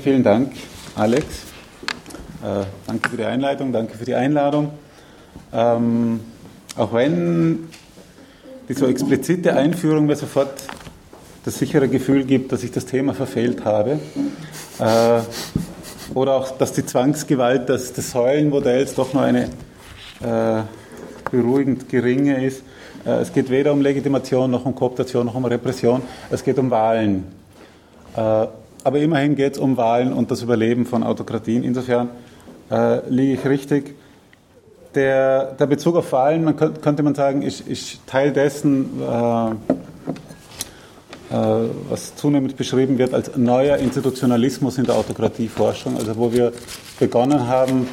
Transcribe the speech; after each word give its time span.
Vielen 0.00 0.22
Dank, 0.22 0.52
Alex. 0.96 1.26
Äh, 2.42 2.64
danke 2.86 3.10
für 3.10 3.16
die 3.18 3.26
Einleitung, 3.26 3.74
danke 3.74 3.98
für 3.98 4.06
die 4.06 4.14
Einladung. 4.14 4.70
Ähm, 5.52 6.20
auch 6.78 6.94
wenn 6.94 7.68
die 8.70 8.72
so 8.72 8.86
explizite 8.86 9.54
Einführung 9.54 10.06
mir 10.06 10.16
sofort 10.16 10.64
das 11.44 11.58
sichere 11.58 11.88
Gefühl 11.88 12.24
gibt, 12.24 12.52
dass 12.52 12.62
ich 12.62 12.70
das 12.70 12.86
Thema 12.86 13.12
verfehlt 13.12 13.66
habe, 13.66 14.00
äh, 14.78 15.20
oder 16.14 16.36
auch, 16.36 16.56
dass 16.56 16.72
die 16.72 16.86
Zwangsgewalt 16.86 17.68
des, 17.68 17.92
des 17.92 18.12
Säulenmodells 18.12 18.94
doch 18.94 19.12
nur 19.12 19.24
eine 19.24 19.50
äh, 20.22 20.62
beruhigend 21.30 21.90
geringe 21.90 22.42
ist. 22.46 22.62
Äh, 23.04 23.10
es 23.16 23.30
geht 23.30 23.50
weder 23.50 23.74
um 23.74 23.82
Legitimation 23.82 24.52
noch 24.52 24.64
um 24.64 24.74
Kooptation 24.74 25.26
noch 25.26 25.34
um 25.34 25.44
Repression, 25.44 26.00
es 26.30 26.42
geht 26.42 26.58
um 26.58 26.70
Wahlen. 26.70 27.24
Aber 28.84 28.98
immerhin 28.98 29.36
geht 29.36 29.54
es 29.54 29.58
um 29.58 29.76
Wahlen 29.76 30.12
und 30.12 30.30
das 30.30 30.42
Überleben 30.42 30.86
von 30.86 31.02
Autokratien. 31.02 31.62
Insofern 31.62 32.10
äh, 32.70 33.08
liege 33.08 33.34
ich 33.34 33.44
richtig. 33.46 33.94
Der, 34.94 35.52
der, 35.52 35.66
Bezug 35.66 35.96
auf 35.96 36.12
Wahlen, 36.12 36.44
man 36.44 36.56
könnte, 36.56 36.80
könnte 36.80 37.02
man 37.02 37.14
sagen, 37.14 37.42
ist, 37.42 37.66
ist 37.66 38.06
Teil 38.06 38.32
dessen, 38.32 39.00
äh, 39.00 39.50
äh, 41.34 41.68
was 41.88 42.14
zunehmend 42.16 42.56
beschrieben 42.56 42.98
wird 42.98 43.14
als 43.14 43.36
neuer 43.36 43.78
Institutionalismus 43.78 44.76
in 44.76 44.84
der 44.84 44.96
Autokratieforschung, 44.96 45.96
also 45.96 46.16
wo 46.16 46.30
wir 46.32 46.52
begonnen 46.98 47.46
haben, 47.46 47.88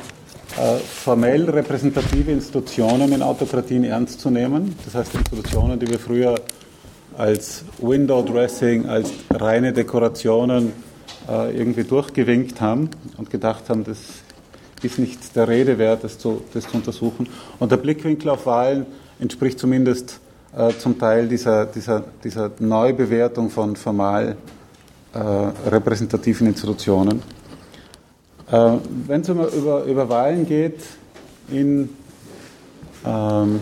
äh, 0.57 0.77
formell 0.77 1.49
repräsentative 1.49 2.31
Institutionen 2.31 3.13
in 3.13 3.21
Autokratien 3.21 3.85
ernst 3.85 4.19
zu 4.19 4.29
nehmen. 4.29 4.75
Das 4.83 4.95
heißt 4.95 5.15
Institutionen, 5.15 5.79
die 5.79 5.87
wir 5.87 5.99
früher 5.99 6.35
als 7.19 7.65
Window 7.79 8.21
Dressing, 8.23 8.87
als 8.87 9.11
reine 9.29 9.73
Dekorationen 9.73 10.71
äh, 11.29 11.55
irgendwie 11.55 11.83
durchgewinkt 11.83 12.61
haben 12.61 12.89
und 13.17 13.29
gedacht 13.29 13.69
haben, 13.69 13.83
das 13.83 13.97
ist 14.81 14.99
nicht 14.99 15.35
der 15.35 15.49
Rede 15.49 15.77
wert, 15.77 16.05
das 16.05 16.17
zu, 16.17 16.41
das 16.53 16.63
zu 16.63 16.77
untersuchen. 16.77 17.27
Und 17.59 17.73
der 17.73 17.77
Blickwinkel 17.77 18.29
auf 18.29 18.45
Wahlen 18.45 18.85
entspricht 19.19 19.59
zumindest 19.59 20.21
äh, 20.55 20.71
zum 20.77 20.97
Teil 20.97 21.27
dieser, 21.27 21.65
dieser, 21.65 22.05
dieser 22.23 22.51
Neubewertung 22.59 23.49
von 23.49 23.75
formal 23.75 24.37
äh, 25.13 25.19
repräsentativen 25.19 26.47
Institutionen. 26.47 27.21
Äh, 28.49 28.77
Wenn 29.07 29.19
es 29.19 29.27
über, 29.27 29.83
über 29.83 30.07
Wahlen 30.07 30.47
geht 30.47 30.79
in 31.51 31.89
ähm, 33.05 33.59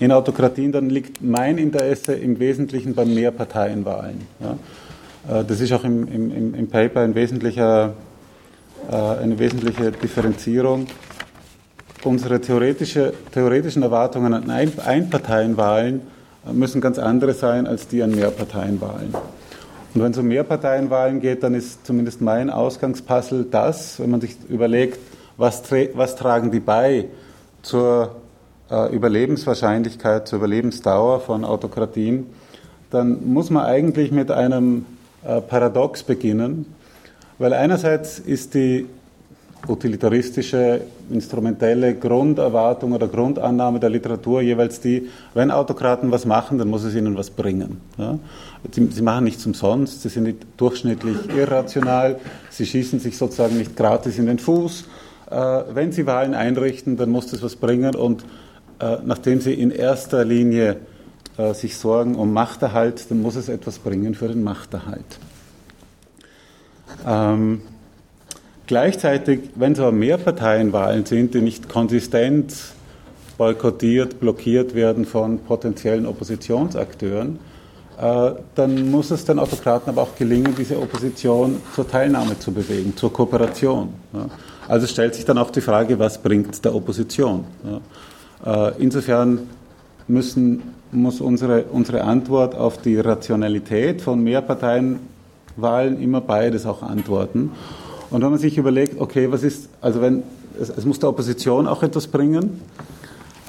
in 0.00 0.12
Autokratien, 0.12 0.72
dann 0.72 0.90
liegt 0.90 1.22
mein 1.22 1.58
Interesse 1.58 2.14
im 2.14 2.38
Wesentlichen 2.38 2.94
bei 2.94 3.04
Mehrparteienwahlen. 3.04 4.22
Ja. 4.40 5.40
Äh, 5.40 5.44
das 5.44 5.60
ist 5.60 5.72
auch 5.72 5.84
im, 5.84 6.08
im, 6.08 6.54
im 6.54 6.68
Paper 6.68 7.00
ein 7.00 7.14
wesentlicher, 7.14 7.94
äh, 8.90 8.94
eine 8.94 9.38
wesentliche 9.38 9.92
Differenzierung. 9.92 10.86
Unsere 12.02 12.40
theoretische, 12.40 13.14
theoretischen 13.32 13.82
Erwartungen 13.82 14.34
an 14.34 14.50
Einparteienwahlen 14.50 16.02
müssen 16.52 16.82
ganz 16.82 16.98
andere 16.98 17.32
sein 17.32 17.66
als 17.66 17.88
die 17.88 18.02
an 18.02 18.14
Mehrparteienwahlen. 18.14 19.14
Und 19.94 20.02
wenn 20.02 20.10
es 20.10 20.18
um 20.18 20.26
Mehrparteienwahlen 20.26 21.20
geht, 21.20 21.42
dann 21.42 21.54
ist 21.54 21.86
zumindest 21.86 22.20
mein 22.20 22.50
Ausgangspuzzle 22.50 23.44
das, 23.44 24.00
wenn 24.00 24.10
man 24.10 24.20
sich 24.20 24.36
überlegt, 24.48 24.98
was, 25.36 25.62
was 25.94 26.16
tragen 26.16 26.50
die 26.50 26.60
bei 26.60 27.06
zur 27.62 28.04
äh, 28.04 28.23
Überlebenswahrscheinlichkeit, 28.70 30.26
zur 30.26 30.38
Überlebensdauer 30.38 31.20
von 31.20 31.44
Autokratien, 31.44 32.26
dann 32.90 33.32
muss 33.32 33.50
man 33.50 33.64
eigentlich 33.64 34.10
mit 34.10 34.30
einem 34.30 34.86
äh, 35.24 35.40
Paradox 35.40 36.02
beginnen, 36.02 36.66
weil 37.38 37.52
einerseits 37.52 38.18
ist 38.18 38.54
die 38.54 38.86
utilitaristische, 39.66 40.82
instrumentelle 41.10 41.94
Grunderwartung 41.94 42.92
oder 42.92 43.08
Grundannahme 43.08 43.80
der 43.80 43.90
Literatur 43.90 44.42
jeweils 44.42 44.80
die, 44.80 45.08
wenn 45.32 45.50
Autokraten 45.50 46.10
was 46.10 46.26
machen, 46.26 46.58
dann 46.58 46.68
muss 46.68 46.84
es 46.84 46.94
ihnen 46.94 47.16
was 47.16 47.30
bringen. 47.30 47.80
Ja? 47.98 48.18
Sie, 48.70 48.86
sie, 48.86 49.02
machen 49.02 49.24
nichts 49.24 49.44
umsonst, 49.46 50.02
sie 50.02 50.08
sind 50.08 50.24
nicht 50.24 50.46
durchschnittlich 50.56 51.16
irrational, 51.36 52.16
sie 52.50 52.66
schießen 52.66 53.00
sich 53.00 53.16
sozusagen 53.16 53.56
nicht 53.56 53.76
gratis 53.76 54.18
in 54.18 54.26
den 54.26 54.38
Fuß. 54.38 54.84
Äh, 55.30 55.34
wenn 55.72 55.92
sie 55.92 56.06
Wahlen 56.06 56.34
einrichten, 56.34 56.96
dann 56.96 57.10
muss 57.10 57.28
das 57.28 57.42
was 57.42 57.56
bringen 57.56 57.94
und 57.94 58.22
äh, 58.22 58.24
nachdem 59.04 59.40
sie 59.40 59.54
in 59.54 59.70
erster 59.70 60.24
Linie 60.24 60.76
äh, 61.36 61.54
sich 61.54 61.76
sorgen 61.76 62.14
um 62.14 62.32
Machterhalt, 62.32 63.10
dann 63.10 63.22
muss 63.22 63.36
es 63.36 63.48
etwas 63.48 63.78
bringen 63.78 64.14
für 64.14 64.28
den 64.28 64.44
Machterhalt. 64.44 65.04
Ähm, 67.06 67.62
gleichzeitig, 68.66 69.40
wenn 69.56 69.72
es 69.72 69.80
aber 69.80 69.92
Mehrparteienwahlen 69.92 71.04
sind, 71.06 71.34
die 71.34 71.40
nicht 71.40 71.68
konsistent 71.68 72.54
boykottiert, 73.36 74.20
blockiert 74.20 74.74
werden 74.74 75.04
von 75.06 75.40
potenziellen 75.40 76.06
Oppositionsakteuren, 76.06 77.40
äh, 78.00 78.32
dann 78.54 78.90
muss 78.90 79.10
es 79.10 79.24
den 79.24 79.40
Autokraten 79.40 79.90
aber 79.90 80.02
auch 80.02 80.14
gelingen, 80.16 80.54
diese 80.56 80.80
Opposition 80.80 81.60
zur 81.74 81.88
Teilnahme 81.88 82.38
zu 82.38 82.52
bewegen, 82.52 82.96
zur 82.96 83.12
Kooperation. 83.12 83.92
Also 84.68 84.86
stellt 84.86 85.14
sich 85.14 85.24
dann 85.24 85.38
auch 85.38 85.50
die 85.50 85.60
Frage, 85.60 85.98
was 85.98 86.18
bringt 86.18 86.64
der 86.64 86.74
Opposition? 86.74 87.44
Äh, 88.44 88.72
insofern 88.78 89.48
müssen, 90.06 90.62
muss 90.92 91.20
unsere, 91.20 91.64
unsere 91.64 92.04
Antwort 92.04 92.54
auf 92.54 92.78
die 92.78 92.98
Rationalität 92.98 94.02
von 94.02 94.22
Mehrparteienwahlen 94.22 96.00
immer 96.00 96.20
beides 96.20 96.66
auch 96.66 96.82
antworten. 96.82 97.52
Und 98.10 98.22
wenn 98.22 98.30
man 98.30 98.38
sich 98.38 98.58
überlegt, 98.58 99.00
okay, 99.00 99.30
was 99.32 99.42
ist, 99.42 99.68
also 99.80 100.00
wenn, 100.00 100.22
es, 100.60 100.68
es 100.68 100.84
muss 100.84 100.98
der 100.98 101.08
Opposition 101.08 101.66
auch 101.66 101.82
etwas 101.82 102.06
bringen, 102.06 102.60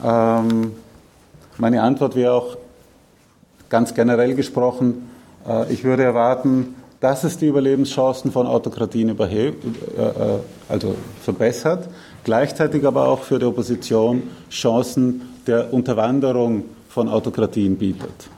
ähm, 0.04 0.72
meine 1.58 1.82
Antwort 1.82 2.16
wäre 2.16 2.34
auch 2.34 2.58
ganz 3.70 3.94
generell 3.94 4.34
gesprochen, 4.36 5.10
äh, 5.48 5.72
ich 5.72 5.84
würde 5.84 6.04
erwarten, 6.04 6.76
dass 7.00 7.24
es 7.24 7.38
die 7.38 7.48
Überlebenschancen 7.48 8.32
von 8.32 8.48
Autokratien 8.48 9.10
überhebt, 9.10 9.64
äh, 9.98 10.02
äh, 10.02 10.40
also 10.70 10.96
verbessert, 11.22 11.90
gleichzeitig 12.24 12.86
aber 12.86 13.08
auch 13.08 13.22
für 13.22 13.40
die 13.40 13.46
Opposition 13.46 14.24
Chancen 14.50 15.22
der 15.46 15.74
Unterwanderung 15.74 16.64
von 16.90 17.10
Autokratien 17.10 17.78
bietet. 17.78 18.30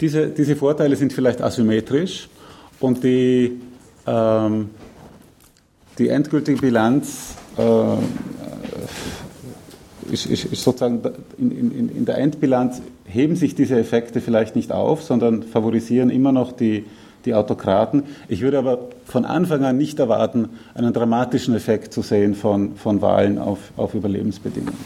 Diese, 0.00 0.28
diese 0.28 0.56
Vorteile 0.56 0.96
sind 0.96 1.12
vielleicht 1.12 1.40
asymmetrisch 1.42 2.28
und 2.80 3.04
die, 3.04 3.60
ähm, 4.06 4.70
die 5.98 6.08
endgültige 6.08 6.60
Bilanz 6.60 7.34
äh, 7.56 7.96
ist, 10.12 10.26
ist, 10.26 10.44
ist, 10.46 10.62
sozusagen 10.62 11.00
in, 11.38 11.50
in, 11.50 11.88
in 11.96 12.04
der 12.04 12.18
Endbilanz 12.18 12.82
heben 13.06 13.36
sich 13.36 13.54
diese 13.54 13.78
Effekte 13.78 14.20
vielleicht 14.20 14.56
nicht 14.56 14.72
auf, 14.72 15.02
sondern 15.02 15.42
favorisieren 15.42 16.10
immer 16.10 16.32
noch 16.32 16.52
die, 16.52 16.84
die 17.24 17.34
Autokraten. 17.34 18.04
Ich 18.28 18.40
würde 18.40 18.58
aber 18.58 18.88
von 19.04 19.24
Anfang 19.24 19.64
an 19.64 19.76
nicht 19.76 19.98
erwarten, 19.98 20.50
einen 20.74 20.92
dramatischen 20.92 21.54
Effekt 21.54 21.92
zu 21.92 22.02
sehen 22.02 22.34
von, 22.34 22.76
von 22.76 23.02
Wahlen 23.02 23.38
auf, 23.38 23.58
auf 23.76 23.94
Überlebensbedingungen. 23.94 24.78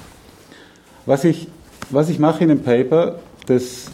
Was 1.07 1.25
ich, 1.25 1.49
was 1.91 2.09
ich 2.09 2.19
mache 2.19 2.43
in 2.43 2.49
dem 2.49 2.61
Paper, 2.61 3.17
das 3.47 3.87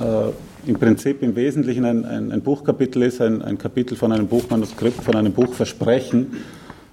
äh, 0.00 0.68
im 0.68 0.78
Prinzip 0.78 1.22
im 1.22 1.36
Wesentlichen 1.36 1.84
ein, 1.84 2.04
ein, 2.04 2.32
ein 2.32 2.42
Buchkapitel 2.42 3.02
ist, 3.02 3.20
ein, 3.20 3.42
ein, 3.42 3.58
Kapitel 3.58 3.96
von 3.96 4.12
einem 4.12 4.26
Buchmanuskript, 4.26 5.02
von 5.02 5.16
einem 5.16 5.32
Buchversprechen, 5.32 6.38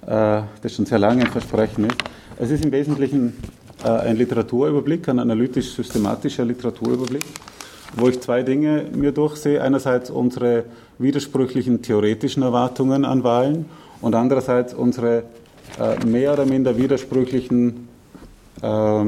äh, 0.06 0.42
das 0.62 0.74
schon 0.74 0.86
sehr 0.86 0.98
lange 0.98 1.22
ein 1.22 1.30
Versprechen 1.30 1.84
ist. 1.84 1.96
Es 2.38 2.50
ist 2.50 2.64
im 2.64 2.72
Wesentlichen 2.72 3.34
ein 3.88 4.16
Literaturüberblick, 4.16 5.08
ein 5.08 5.18
analytisch-systematischer 5.18 6.44
Literaturüberblick, 6.44 7.24
wo 7.96 8.08
ich 8.08 8.20
zwei 8.20 8.42
Dinge 8.42 8.86
mir 8.94 9.12
durchsehe. 9.12 9.62
Einerseits 9.62 10.10
unsere 10.10 10.64
widersprüchlichen 10.98 11.82
theoretischen 11.82 12.42
Erwartungen 12.42 13.04
an 13.04 13.22
Wahlen 13.24 13.66
und 14.00 14.14
andererseits 14.14 14.74
unsere 14.74 15.24
äh, 15.78 16.04
mehr 16.06 16.32
oder 16.32 16.46
minder 16.46 16.76
widersprüchlichen 16.76 17.88
äh, 18.62 19.04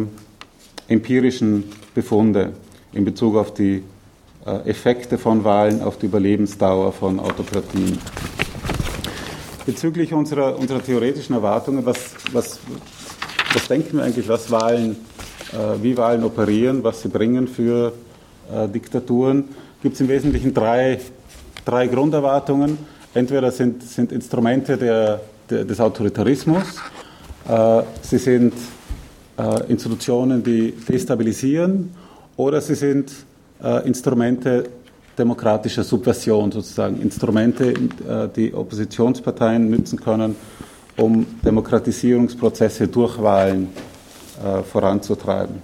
empirischen 0.89 1.65
Befunde 1.95 2.53
in 2.93 3.05
Bezug 3.05 3.37
auf 3.37 3.55
die 3.55 3.83
äh, 4.47 4.71
Effekte 4.71 5.19
von 5.19 5.45
Wahlen, 5.45 5.83
auf 5.83 5.99
die 5.99 6.07
Überlebensdauer 6.07 6.93
von 6.93 7.21
Autokratien. 7.21 7.99
Bezüglich 9.67 10.15
unserer, 10.15 10.59
unserer 10.59 10.83
theoretischen 10.83 11.35
Erwartungen, 11.35 11.85
was, 11.85 12.15
was, 12.33 12.59
was 13.53 13.69
denken 13.69 13.99
wir 13.99 14.05
eigentlich, 14.05 14.29
was 14.29 14.51
Wahlen, 14.51 14.97
äh, 15.53 15.83
wie 15.83 15.97
Wahlen 15.97 16.25
operieren, 16.25 16.83
was 16.85 17.03
sie 17.03 17.09
bringen 17.09 17.49
für 17.49 17.93
äh, 18.53 18.69
Diktaturen, 18.69 19.45
gibt 19.83 19.95
es 19.95 20.01
im 20.01 20.09
Wesentlichen 20.09 20.53
drei 20.53 20.99
drei 21.69 21.87
Grunderwartungen. 21.87 22.79
Entweder 23.15 23.51
sind, 23.51 23.83
sind 23.83 24.13
Instrumente 24.13 24.77
der, 24.77 25.21
der, 25.51 25.65
des 25.65 25.81
Autoritarismus, 25.81 26.65
äh, 27.49 27.83
sie 28.03 28.19
sind 28.19 28.55
äh, 29.39 29.71
Institutionen, 29.71 30.43
die 30.43 30.73
destabilisieren, 30.73 31.91
oder 32.37 32.61
sie 32.61 32.75
sind 32.75 33.13
äh, 33.63 33.87
Instrumente 33.87 34.65
demokratischer 35.19 35.83
Subversion 35.83 36.53
sozusagen, 36.53 37.01
Instrumente, 37.03 37.71
äh, 37.71 38.29
die 38.35 38.55
Oppositionsparteien 38.55 39.69
nützen 39.69 39.99
können, 39.99 40.37
um 40.99 41.27
Demokratisierungsprozesse 41.45 42.89
durch 42.89 43.23
Wahlen 43.23 43.69
äh, 44.45 44.63
voranzutreiben. 44.63 45.63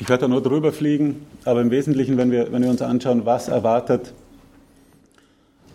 Ich 0.00 0.08
werde 0.08 0.22
da 0.22 0.28
nur 0.28 0.42
drüber 0.42 0.72
fliegen, 0.72 1.26
aber 1.44 1.60
im 1.60 1.70
Wesentlichen, 1.70 2.16
wenn 2.16 2.30
wir, 2.30 2.52
wenn 2.52 2.62
wir 2.62 2.70
uns 2.70 2.82
anschauen, 2.82 3.26
was 3.26 3.48
erwartet, 3.48 4.12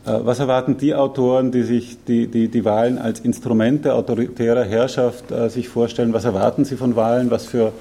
äh, 0.06 0.20
was 0.24 0.40
erwarten 0.40 0.78
die 0.78 0.94
Autoren, 0.94 1.52
die 1.52 1.64
sich 1.64 2.04
die, 2.06 2.28
die, 2.28 2.50
die 2.50 2.66
Wahlen 2.66 2.98
als 2.98 3.22
Instrumente 3.22 3.94
autoritärer 3.94 4.66
Herrschaft 4.66 5.32
äh, 5.32 5.50
sich 5.50 5.70
vorstellen, 5.70 6.12
was 6.12 6.26
erwarten 6.26 6.66
sie 6.66 6.76
von 6.76 6.96
Wahlen, 6.96 7.32
was 7.32 7.46
für 7.46 7.72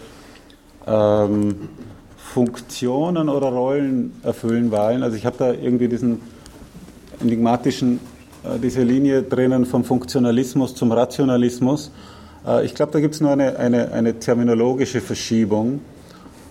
ähm, 0.86 1.68
Funktionen 2.16 3.28
oder 3.28 3.48
Rollen 3.48 4.12
erfüllen 4.22 4.70
Wahlen? 4.70 5.02
Also 5.02 5.16
ich 5.16 5.26
habe 5.26 5.36
da 5.38 5.52
irgendwie 5.52 5.88
diesen 5.88 6.20
enigmatischen, 7.24 7.98
äh, 8.44 8.58
diese 8.58 8.82
Linie 8.82 9.22
drinnen 9.22 9.66
vom 9.66 9.84
Funktionalismus 9.84 10.74
zum 10.74 10.92
Rationalismus. 10.92 11.90
Äh, 12.46 12.64
ich 12.64 12.74
glaube, 12.74 12.92
da 12.92 13.00
gibt 13.00 13.14
es 13.14 13.20
nur 13.20 13.30
eine, 13.30 13.58
eine, 13.58 13.92
eine 13.92 14.18
terminologische 14.18 15.00
Verschiebung 15.00 15.80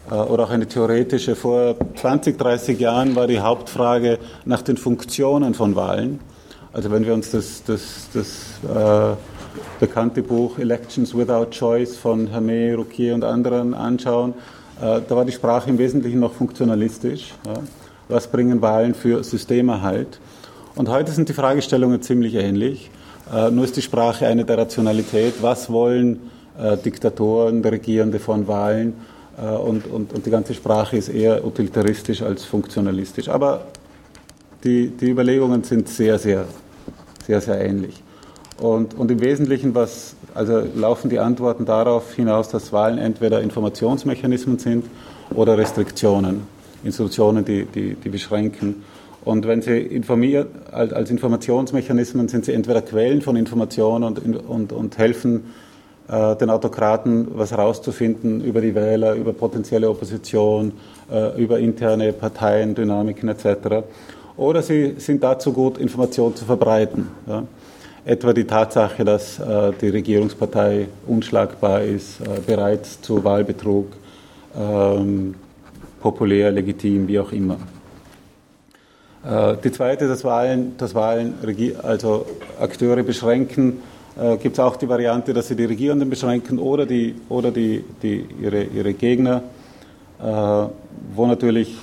äh, 0.09 0.15
oder 0.15 0.45
auch 0.45 0.49
eine 0.49 0.67
theoretische. 0.67 1.35
Vor 1.35 1.75
20, 1.95 2.37
30 2.37 2.79
Jahren 2.79 3.15
war 3.15 3.27
die 3.27 3.39
Hauptfrage 3.39 4.19
nach 4.45 4.61
den 4.61 4.77
Funktionen 4.77 5.53
von 5.53 5.75
Wahlen. 5.75 6.19
Also 6.73 6.89
wenn 6.89 7.05
wir 7.05 7.13
uns 7.13 7.29
das, 7.29 7.63
das, 7.63 8.09
das 8.13 8.27
äh, 8.67 9.15
bekannte 9.79 10.23
Buch 10.23 10.57
Elections 10.57 11.15
Without 11.15 11.51
Choice 11.51 11.95
von 11.95 12.29
Hermé, 12.29 12.75
Rouquier 12.75 13.13
und 13.13 13.23
anderen 13.23 13.75
anschauen, 13.75 14.33
äh, 14.81 15.01
da 15.07 15.15
war 15.15 15.23
die 15.23 15.31
Sprache 15.31 15.69
im 15.69 15.77
Wesentlichen 15.77 16.19
noch 16.19 16.33
funktionalistisch. 16.33 17.33
Ja. 17.45 17.53
Was 18.09 18.27
bringen 18.27 18.61
Wahlen 18.61 18.95
für 18.95 19.23
Systemerhalt? 19.23 20.19
Und 20.75 20.89
heute 20.89 21.11
sind 21.11 21.29
die 21.29 21.33
Fragestellungen 21.33 22.01
ziemlich 22.01 22.33
ähnlich. 22.33 22.89
Äh, 23.31 23.51
nur 23.51 23.63
ist 23.65 23.77
die 23.77 23.83
Sprache 23.83 24.25
eine 24.25 24.43
der 24.43 24.57
Rationalität. 24.57 25.35
Was 25.41 25.71
wollen 25.71 26.19
äh, 26.57 26.77
Diktatoren, 26.77 27.63
Regierende 27.63 28.17
von 28.17 28.47
Wahlen? 28.47 28.95
Äh, 29.37 29.45
und, 29.55 29.85
und, 29.85 30.13
und 30.13 30.25
die 30.25 30.31
ganze 30.31 30.55
Sprache 30.55 30.97
ist 30.97 31.09
eher 31.09 31.45
utilitaristisch 31.45 32.23
als 32.23 32.45
funktionalistisch. 32.45 33.29
Aber 33.29 33.65
die, 34.63 34.87
die 34.89 35.11
Überlegungen 35.11 35.63
sind 35.63 35.89
sehr, 35.89 36.17
sehr, 36.17 36.45
sehr, 37.27 37.39
sehr 37.39 37.63
ähnlich. 37.63 38.01
Und, 38.59 38.95
und 38.95 39.11
im 39.11 39.19
Wesentlichen 39.19 39.75
was, 39.75 40.15
also 40.33 40.63
laufen 40.75 41.07
die 41.07 41.19
Antworten 41.19 41.65
darauf 41.65 42.15
hinaus, 42.15 42.49
dass 42.49 42.73
Wahlen 42.73 42.97
entweder 42.97 43.41
Informationsmechanismen 43.41 44.57
sind 44.57 44.85
oder 45.35 45.55
Restriktionen, 45.55 46.47
Institutionen, 46.83 47.45
die, 47.45 47.65
die, 47.65 47.93
die 47.93 48.09
beschränken. 48.09 48.83
Und 49.25 49.47
wenn 49.47 49.61
sie 49.61 49.77
informiert, 49.77 50.47
als 50.71 51.09
Informationsmechanismen 51.09 52.27
sind 52.27 52.45
sie 52.45 52.53
entweder 52.53 52.81
Quellen 52.81 53.21
von 53.21 53.35
Informationen 53.35 54.03
und, 54.03 54.19
und, 54.47 54.73
und 54.73 54.97
helfen 54.97 55.45
äh, 56.09 56.35
den 56.35 56.49
Autokraten 56.49 57.27
was 57.33 57.51
herauszufinden 57.51 58.43
über 58.43 58.59
die 58.59 58.75
Wähler, 58.75 59.13
über 59.13 59.31
potenzielle 59.31 59.89
Opposition, 59.89 60.73
äh, 61.11 61.41
über 61.41 61.59
interne 61.59 62.11
Parteien, 62.11 62.75
Dynamiken 62.75 63.29
etc. 63.29 63.85
Oder 64.35 64.61
sie 64.61 64.95
sind 64.97 65.23
dazu 65.23 65.53
gut, 65.53 65.77
Informationen 65.77 66.35
zu 66.35 66.43
verbreiten. 66.43 67.07
Ja. 67.27 67.43
Etwa 68.05 68.33
die 68.33 68.43
Tatsache, 68.43 69.05
dass 69.05 69.39
äh, 69.39 69.71
die 69.79 69.87
Regierungspartei 69.87 70.87
unschlagbar 71.07 71.83
ist, 71.83 72.19
äh, 72.19 72.41
bereit 72.45 72.85
zu 72.85 73.23
Wahlbetrug, 73.23 73.87
ähm, 74.59 75.35
populär, 76.01 76.51
legitim, 76.51 77.07
wie 77.07 77.19
auch 77.19 77.31
immer. 77.31 77.57
Äh, 79.25 79.55
die 79.63 79.71
zweite, 79.71 80.07
dass 80.07 80.23
Wahlen, 80.23 80.75
dass 80.77 80.93
Wahlen 80.95 81.35
also 81.81 82.25
Akteure 82.59 83.03
beschränken, 83.03 83.81
äh, 84.19 84.37
gibt 84.37 84.57
es 84.57 84.59
auch 84.59 84.75
die 84.75 84.89
Variante, 84.89 85.33
dass 85.33 85.47
sie 85.47 85.55
die 85.55 85.65
Regierenden 85.65 86.09
beschränken 86.09 86.59
oder, 86.59 86.85
die, 86.85 87.15
oder 87.29 87.51
die, 87.51 87.83
die, 88.01 88.27
ihre, 88.41 88.63
ihre 88.63 88.93
Gegner, 88.93 89.43
äh, 90.21 90.23
wo 91.15 91.25
natürlich 91.25 91.77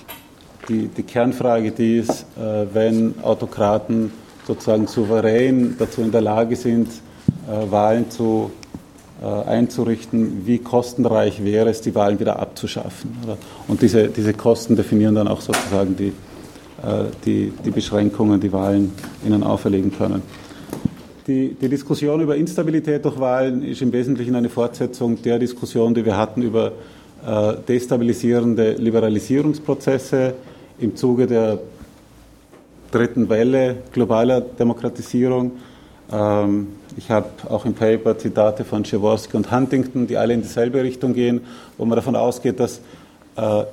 die, 0.69 0.89
die 0.89 1.03
Kernfrage 1.03 1.73
die 1.73 1.97
ist, 1.97 2.27
wenn 2.37 3.15
Autokraten 3.23 4.13
sozusagen 4.47 4.87
souverän 4.87 5.75
dazu 5.79 6.03
in 6.03 6.13
der 6.13 6.21
Lage 6.21 6.55
sind, 6.55 6.89
Wahlen 7.49 8.09
zu, 8.11 8.53
einzurichten, 9.21 10.47
wie 10.47 10.59
kostenreich 10.59 11.43
wäre 11.45 11.71
es, 11.71 11.81
die 11.81 11.95
Wahlen 11.95 12.21
wieder 12.21 12.39
abzuschaffen. 12.39 13.11
Und 13.69 13.83
diese, 13.83 14.09
diese 14.09 14.33
Kosten 14.33 14.77
definieren 14.77 15.15
dann 15.15 15.29
auch 15.29 15.41
sozusagen 15.41 15.97
die, 15.97 16.13
die, 17.25 17.53
die 17.65 17.71
Beschränkungen, 17.71 18.41
die 18.41 18.53
Wahlen 18.53 18.93
ihnen 19.27 19.43
auferlegen 19.43 19.93
können. 19.93 20.23
Die, 21.27 21.55
die, 21.55 21.69
Diskussion 21.69 22.21
über 22.23 22.37
Instabilität 22.37 23.05
durch 23.05 23.21
Wahlen 23.21 23.62
ist 23.62 23.82
im 23.82 23.93
Wesentlichen 23.93 24.35
eine 24.35 24.49
Fortsetzung 24.49 25.21
der 25.23 25.38
Diskussion, 25.38 25.94
die 25.94 26.05
wir 26.05 26.17
hatten 26.17 26.43
über 26.43 26.73
äh, 27.27 27.55
destabilisierende 27.69 28.73
Liberalisierungsprozesse 28.73 30.35
im 30.81 30.97
Zuge 30.97 31.27
der 31.27 31.59
dritten 32.91 33.29
Welle 33.29 33.76
globaler 33.93 34.41
Demokratisierung. 34.41 35.53
Ähm, 36.11 36.69
ich 36.97 37.11
habe 37.11 37.29
auch 37.49 37.67
im 37.67 37.75
Paper 37.75 38.19
Zitate 38.19 38.65
von 38.65 38.83
Przeworski 38.83 39.37
und 39.37 39.53
Huntington, 39.53 40.06
die 40.06 40.17
alle 40.17 40.35
in 40.35 40.43
dieselbe 40.43 40.83
Richtung 40.83 41.15
gehen, 41.15 41.43
wo 41.79 41.85
man 41.85 41.97
davon 41.97 42.17
ausgeht, 42.17 42.59
dass 42.59 42.81
äh, 43.37 43.65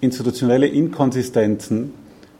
institutionelle 0.00 0.66
Inkonsistenzen, 0.66 1.92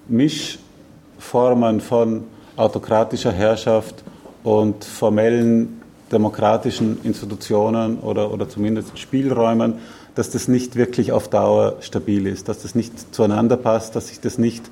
Mischformen 0.08 1.80
von 1.80 2.24
autokratischer 2.56 3.32
Herrschaft 3.32 4.02
und 4.44 4.84
formellen 4.84 5.80
demokratischen 6.10 6.98
Institutionen 7.04 7.98
oder, 8.00 8.32
oder 8.32 8.48
zumindest 8.48 8.98
Spielräumen, 8.98 9.74
dass 10.14 10.30
das 10.30 10.46
nicht 10.46 10.76
wirklich 10.76 11.12
auf 11.12 11.28
Dauer 11.28 11.76
stabil 11.80 12.26
ist, 12.26 12.48
dass 12.48 12.62
das 12.62 12.74
nicht 12.74 13.14
zueinander 13.14 13.56
passt, 13.56 13.96
dass 13.96 14.08
sich 14.08 14.20
das 14.20 14.36
nicht 14.36 14.70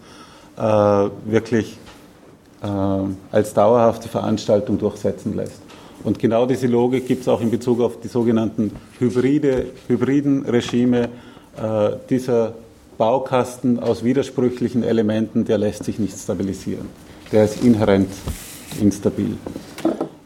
äh, 0.58 0.60
wirklich 0.60 1.78
äh, 2.62 2.66
als 3.32 3.54
dauerhafte 3.54 4.08
Veranstaltung 4.08 4.78
durchsetzen 4.78 5.34
lässt. 5.34 5.62
Und 6.04 6.18
genau 6.18 6.46
diese 6.46 6.66
Logik 6.66 7.06
gibt 7.06 7.22
es 7.22 7.28
auch 7.28 7.40
in 7.40 7.50
Bezug 7.50 7.80
auf 7.80 8.00
die 8.00 8.08
sogenannten 8.08 8.72
Hybride, 8.98 9.66
hybriden 9.88 10.44
Regime. 10.46 11.08
Äh, 11.56 11.90
dieser 12.08 12.54
Baukasten 13.00 13.80
aus 13.80 14.04
widersprüchlichen 14.04 14.82
Elementen, 14.82 15.46
der 15.46 15.56
lässt 15.56 15.84
sich 15.84 15.98
nicht 15.98 16.18
stabilisieren. 16.18 16.86
Der 17.32 17.44
ist 17.44 17.64
inhärent 17.64 18.10
instabil. 18.78 19.38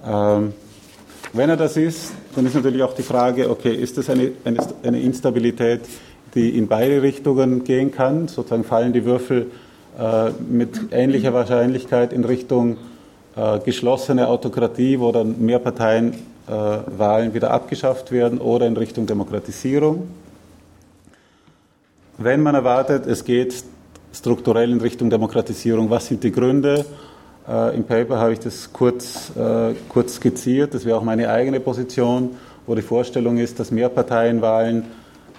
Ähm, 0.05 0.53
wenn 1.33 1.51
er 1.51 1.57
das 1.57 1.77
ist, 1.77 2.11
dann 2.35 2.45
ist 2.47 2.57
natürlich 2.57 2.83
auch 2.83 2.95
die 2.95 3.05
Frage, 3.05 3.49
okay, 3.49 3.73
ist 3.73 3.97
das 3.97 4.11
eine, 4.11 4.33
eine, 4.45 4.59
eine 4.83 5.01
Instabilität, 5.01 5.83
die 6.35 6.59
in 6.59 6.67
beide 6.67 7.01
Richtungen 7.01 7.63
gehen 7.63 7.93
kann? 7.93 8.27
Sozusagen 8.27 8.65
fallen 8.65 8.93
die 8.93 9.05
Würfel 9.05 9.53
äh, 9.97 10.31
mit 10.51 10.91
ähnlicher 10.91 11.33
Wahrscheinlichkeit 11.33 12.13
in 12.13 12.25
Richtung 12.25 12.79
äh, 13.37 13.61
geschlossene 13.61 14.27
Autokratie, 14.27 14.99
wo 14.99 15.13
dann 15.13 15.41
Mehrparteienwahlen 15.47 17.31
äh, 17.31 17.35
wieder 17.35 17.53
abgeschafft 17.53 18.11
werden, 18.11 18.39
oder 18.39 18.67
in 18.67 18.77
Richtung 18.77 19.07
Demokratisierung. 19.07 20.09
Wenn 22.17 22.45
man 22.45 22.55
erwartet, 22.55 23.07
es 23.07 23.25
geht 23.25 23.65
strukturell 24.13 24.71
in 24.71 24.81
Richtung 24.81 25.11
Demokratisierung, 25.11 25.91
was 25.91 26.07
sind 26.07 26.23
die 26.23 26.31
Gründe? 26.31 26.85
Äh, 27.49 27.75
Im 27.75 27.83
Paper 27.83 28.19
habe 28.19 28.33
ich 28.33 28.39
das 28.39 28.73
kurz, 28.73 29.33
äh, 29.37 29.75
kurz 29.89 30.15
skizziert. 30.15 30.75
Das 30.75 30.85
wäre 30.85 30.97
auch 30.97 31.03
meine 31.03 31.29
eigene 31.29 31.59
Position, 31.59 32.37
wo 32.69 32.77
die 32.77 32.83
Vorstellung 32.83 33.39
ist, 33.39 33.59
dass 33.59 33.73
Mehrparteienwahlen 33.73 34.85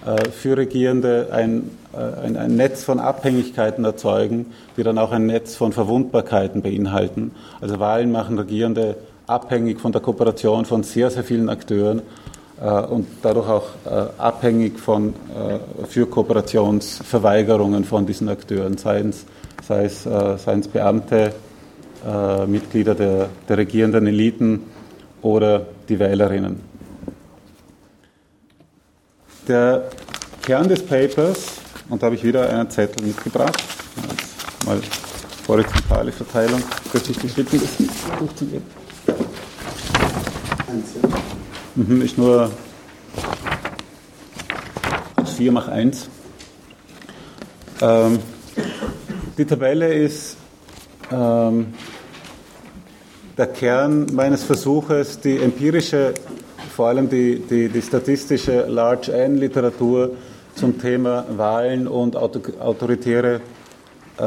äh, 0.04 0.28
für 0.28 0.58
Regierende 0.58 1.28
ein, 1.32 1.70
äh, 1.94 2.26
ein, 2.26 2.36
ein, 2.36 2.56
Netz 2.56 2.84
von 2.84 3.00
Abhängigkeiten 3.00 3.86
erzeugen, 3.86 4.52
die 4.76 4.82
dann 4.82 4.98
auch 4.98 5.12
ein 5.12 5.24
Netz 5.24 5.56
von 5.56 5.72
Verwundbarkeiten 5.72 6.60
beinhalten. 6.60 7.30
Also 7.58 7.80
Wahlen 7.80 8.12
machen 8.12 8.38
Regierende 8.38 8.96
abhängig 9.26 9.80
von 9.80 9.92
der 9.92 10.02
Kooperation 10.02 10.66
von 10.66 10.82
sehr, 10.82 11.08
sehr 11.08 11.24
vielen 11.24 11.48
Akteuren 11.48 12.02
und 12.60 13.06
dadurch 13.22 13.48
auch 13.48 13.68
äh, 13.84 14.06
abhängig 14.18 14.78
von, 14.78 15.12
für 15.88 16.06
Kooperationsverweigerungen 16.06 17.84
von 17.84 18.06
diesen 18.06 18.28
Akteuren, 18.28 18.78
seien 18.78 19.10
es, 19.10 19.26
sei 19.66 19.84
es, 19.84 20.06
es 20.06 20.68
Beamte, 20.68 21.34
äh, 22.06 22.46
Mitglieder 22.46 22.94
der, 22.94 23.28
der 23.48 23.58
regierenden 23.58 24.06
Eliten 24.06 24.62
oder 25.22 25.66
die 25.88 25.98
Wählerinnen. 25.98 26.60
Der 29.48 29.90
Kern 30.42 30.68
des 30.68 30.84
Papers, 30.84 31.46
und 31.88 32.02
da 32.02 32.06
habe 32.06 32.16
ich 32.16 32.22
wieder 32.22 32.48
einen 32.48 32.70
Zettel 32.70 33.04
mitgebracht, 33.04 33.62
mal 34.64 34.80
horizontale 35.48 36.12
Verteilung, 36.12 36.62
könnte 36.92 37.10
ich 37.10 37.18
dich 37.18 37.34
bitten, 37.34 37.60
das 37.60 38.18
durchzugeben? 38.18 38.64
Mhm, 41.76 42.00
ist 42.00 42.16
nur 42.16 42.50
4 45.36 45.52
mach 45.52 45.68
1. 45.68 46.08
Ähm, 47.82 48.18
die 49.36 49.44
Tabelle 49.44 49.92
ist 49.92 50.38
ähm, 51.12 51.74
der 53.36 53.48
Kern 53.48 54.06
meines 54.14 54.42
Versuches, 54.42 55.20
die 55.20 55.36
empirische, 55.36 56.14
vor 56.74 56.88
allem 56.88 57.10
die, 57.10 57.40
die, 57.40 57.68
die 57.68 57.82
statistische 57.82 58.64
Large 58.66 59.12
N-Literatur 59.12 60.12
zum 60.54 60.80
Thema 60.80 61.26
Wahlen 61.36 61.86
und 61.88 62.16
autoritäre 62.16 63.42
äh, 64.16 64.22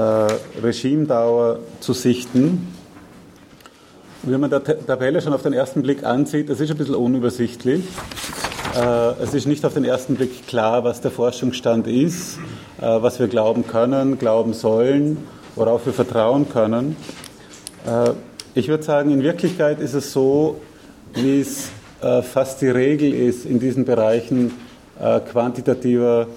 Regimedauer 0.62 1.62
zu 1.80 1.94
sichten. 1.94 2.79
Wenn 4.24 4.40
man 4.40 4.50
die 4.50 4.60
Tabelle 4.86 5.22
schon 5.22 5.34
auf 5.34 5.44
den 5.44 5.54
ersten 5.54 5.82
Blick 5.82 6.04
ansieht, 6.04 6.50
es 6.50 6.60
ist 6.60 6.72
ein 6.72 6.78
bisschen 6.78 6.96
unübersichtlich. 6.96 7.84
Äh, 8.76 9.24
es 9.24 9.34
ist 9.34 9.48
nicht 9.48 9.66
auf 9.66 9.74
den 9.74 9.84
ersten 9.84 10.16
Blick 10.16 10.46
klar, 10.46 10.84
was 10.84 11.02
der 11.02 11.12
Forschungsstand 11.12 11.88
ist, 11.88 12.38
äh, 12.80 12.82
was 12.82 13.20
wir 13.20 13.28
glauben 13.28 13.66
können, 13.66 14.20
glauben 14.20 14.54
sollen, 14.54 15.18
worauf 15.56 15.86
wir 15.86 15.94
vertrauen 15.94 16.50
können. 16.50 16.96
Äh, 17.88 18.12
ich 18.54 18.68
würde 18.68 18.84
sagen, 18.84 19.12
in 19.12 19.24
Wirklichkeit 19.24 19.80
ist 19.80 19.94
es 19.94 20.12
so, 20.12 20.60
wie 21.14 21.42
es 21.42 21.70
fast 22.02 22.62
die 22.62 22.70
Regel 22.70 23.14
ist 23.14 23.46
in 23.46 23.60
diesen 23.60 23.84
Bereichen 23.84 24.54
quantitativer 24.98 26.28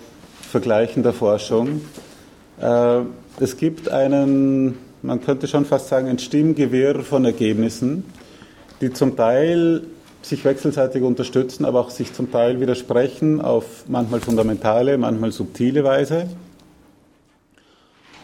vergleichender 0.50 1.12
Forschung. 1.12 1.82
Es 3.40 3.56
gibt 3.56 3.88
einen, 3.88 4.76
man 5.02 5.20
könnte 5.20 5.48
schon 5.48 5.64
fast 5.64 5.88
sagen, 5.88 6.08
ein 6.08 6.18
Stimmgewirr 6.18 7.02
von 7.02 7.24
Ergebnissen, 7.24 8.04
die 8.80 8.92
zum 8.92 9.16
Teil 9.16 9.82
sich 10.22 10.44
wechselseitig 10.44 11.02
unterstützen, 11.02 11.64
aber 11.64 11.80
auch 11.80 11.90
sich 11.90 12.12
zum 12.12 12.30
Teil 12.30 12.60
widersprechen 12.60 13.40
auf 13.40 13.84
manchmal 13.88 14.20
fundamentale, 14.20 14.96
manchmal 14.96 15.32
subtile 15.32 15.82
Weise. 15.82 16.28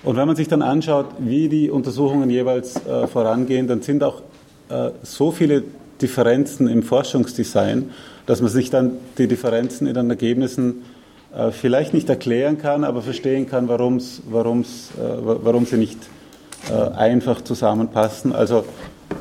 Und 0.05 0.17
wenn 0.17 0.29
man 0.29 0.37
sich 0.37 0.47
dann 0.47 0.63
anschaut, 0.63 1.07
wie 1.19 1.49
die 1.49 1.71
Untersuchungen 1.71 2.31
jeweils 2.31 2.77
äh, 2.87 3.09
vorangehen, 3.09 3.67
dann 3.67 3.83
sind 3.83 4.05
auch 4.05 4.23
äh, 4.69 4.91
so 5.03 5.33
viele 5.33 5.65
Differenzen 6.01 6.69
im 6.69 6.85
Forschungsdesign, 6.85 7.91
dass 8.27 8.41
man 8.41 8.51
sich 8.51 8.71
dann 8.71 8.93
die 9.19 9.27
Differenzen 9.27 9.89
in 9.89 9.95
den 9.95 10.09
Ergebnissen 10.09 10.83
äh, 11.35 11.51
vielleicht 11.51 11.95
nicht 11.95 12.09
erklären 12.09 12.59
kann, 12.59 12.85
aber 12.85 13.03
verstehen 13.03 13.49
kann, 13.49 13.69
warum's, 13.69 14.21
äh, 14.29 15.01
warum 15.01 15.67
sie 15.67 15.77
nicht 15.77 15.99
einfach 16.73 17.43
zusammenpassen. 17.43 18.35
Also 18.35 18.65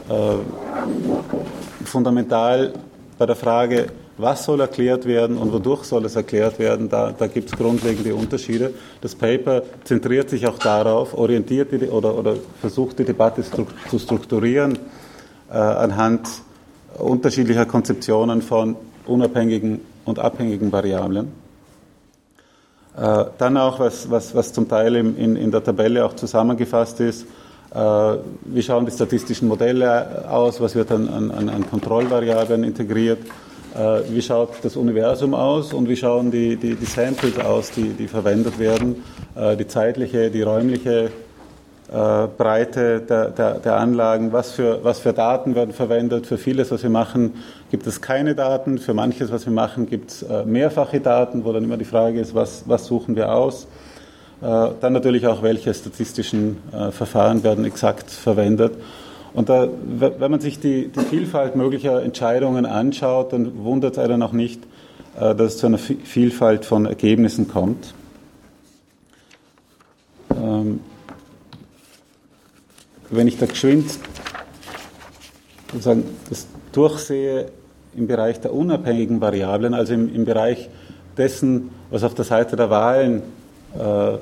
äh, 0.09 1.85
fundamental 1.85 2.73
bei 3.17 3.25
der 3.25 3.35
Frage, 3.35 3.87
was 4.17 4.45
soll 4.45 4.61
erklärt 4.61 5.05
werden 5.05 5.37
und 5.37 5.53
wodurch 5.53 5.83
soll 5.83 6.05
es 6.05 6.15
erklärt 6.15 6.57
werden, 6.59 6.89
da, 6.89 7.13
da 7.17 7.27
gibt 7.27 7.49
es 7.49 7.57
grundlegende 7.57 8.15
Unterschiede. 8.15 8.73
Das 9.01 9.15
Paper 9.15 9.61
zentriert 9.83 10.29
sich 10.29 10.47
auch 10.47 10.57
darauf, 10.57 11.15
orientiert 11.15 11.71
die, 11.71 11.87
oder, 11.87 12.17
oder 12.17 12.35
versucht 12.59 12.99
die 12.99 13.05
Debatte 13.05 13.43
zu 13.43 13.99
strukturieren 13.99 14.79
äh, 15.49 15.53
anhand 15.53 16.27
unterschiedlicher 16.97 17.65
Konzeptionen 17.65 18.41
von 18.41 18.75
unabhängigen 19.05 19.81
und 20.05 20.19
abhängigen 20.19 20.71
Variablen. 20.71 21.31
Äh, 22.97 23.25
dann 23.37 23.57
auch, 23.57 23.79
was, 23.79 24.09
was, 24.09 24.33
was 24.33 24.51
zum 24.51 24.67
Teil 24.67 24.95
in, 24.95 25.35
in 25.35 25.51
der 25.51 25.63
Tabelle 25.63 26.03
auch 26.03 26.15
zusammengefasst 26.15 26.99
ist, 26.99 27.27
äh, 27.73 27.77
wie 28.45 28.63
schauen 28.63 28.85
die 28.85 28.91
statistischen 28.91 29.47
Modelle 29.47 30.25
aus? 30.27 30.59
Was 30.59 30.73
wird 30.73 30.91
an, 30.91 31.07
an, 31.07 31.49
an 31.49 31.69
Kontrollvariablen 31.69 32.63
integriert? 32.63 33.19
Äh, 33.75 33.99
wie 34.09 34.21
schaut 34.21 34.49
das 34.63 34.75
Universum 34.75 35.35
aus 35.35 35.73
und 35.73 35.87
wie 35.87 35.95
schauen 35.95 36.31
die, 36.31 36.55
die, 36.55 36.73
die 36.75 36.85
Samples 36.85 37.37
aus, 37.37 37.69
die, 37.71 37.89
die 37.89 38.07
verwendet 38.07 38.57
werden? 38.57 39.03
Die 39.35 39.67
zeitliche, 39.67 40.31
die 40.31 40.41
räumliche 40.41 41.11
Breite 41.89 42.99
der, 42.99 43.29
der, 43.29 43.59
der, 43.59 43.77
Anlagen, 43.77 44.33
was 44.33 44.51
für, 44.51 44.83
was 44.83 44.99
für 44.99 45.13
Daten 45.13 45.55
werden 45.55 45.73
verwendet. 45.73 46.27
Für 46.27 46.37
vieles, 46.37 46.69
was 46.69 46.83
wir 46.83 46.89
machen, 46.89 47.35
gibt 47.71 47.87
es 47.87 48.01
keine 48.01 48.35
Daten. 48.35 48.77
Für 48.77 48.93
manches, 48.93 49.31
was 49.31 49.45
wir 49.45 49.53
machen, 49.53 49.89
gibt 49.89 50.11
es 50.11 50.25
mehrfache 50.45 50.99
Daten, 50.99 51.45
wo 51.45 51.53
dann 51.53 51.63
immer 51.63 51.77
die 51.77 51.85
Frage 51.85 52.19
ist, 52.19 52.35
was, 52.35 52.63
was 52.67 52.87
suchen 52.87 53.15
wir 53.15 53.33
aus. 53.33 53.67
Äh, 54.41 54.69
dann 54.81 54.93
natürlich 54.93 55.25
auch, 55.25 55.41
welche 55.41 55.73
statistischen 55.73 56.57
äh, 56.71 56.91
Verfahren 56.91 57.43
werden 57.43 57.65
exakt 57.65 58.11
verwendet. 58.11 58.73
Und 59.33 59.49
da, 59.49 59.67
wenn 59.83 60.31
man 60.31 60.39
sich 60.39 60.59
die, 60.59 60.89
die 60.89 60.99
Vielfalt 60.99 61.55
möglicher 61.55 62.03
Entscheidungen 62.03 62.65
anschaut, 62.65 63.33
dann 63.33 63.63
wundert 63.63 63.93
es 63.93 63.99
einen 63.99 64.21
auch 64.21 64.33
nicht, 64.33 64.63
äh, 65.19 65.33
dass 65.33 65.53
es 65.53 65.57
zu 65.57 65.65
einer 65.65 65.79
Vielfalt 65.79 66.65
von 66.65 66.85
Ergebnissen 66.85 67.47
kommt. 67.47 67.93
Wenn 73.09 73.27
ich 73.27 73.37
da 73.37 73.45
geschwind 73.45 73.89
sozusagen 75.71 76.03
das 76.29 76.47
durchsehe 76.71 77.51
im 77.95 78.07
Bereich 78.07 78.39
der 78.39 78.53
unabhängigen 78.53 79.21
Variablen, 79.21 79.73
also 79.73 79.93
im, 79.93 80.13
im 80.13 80.25
Bereich 80.25 80.69
dessen, 81.17 81.71
was 81.89 82.03
auf 82.03 82.13
der 82.13 82.25
Seite 82.25 82.55
der 82.55 82.69
Wahlen 82.69 83.23
äh, 83.77 84.17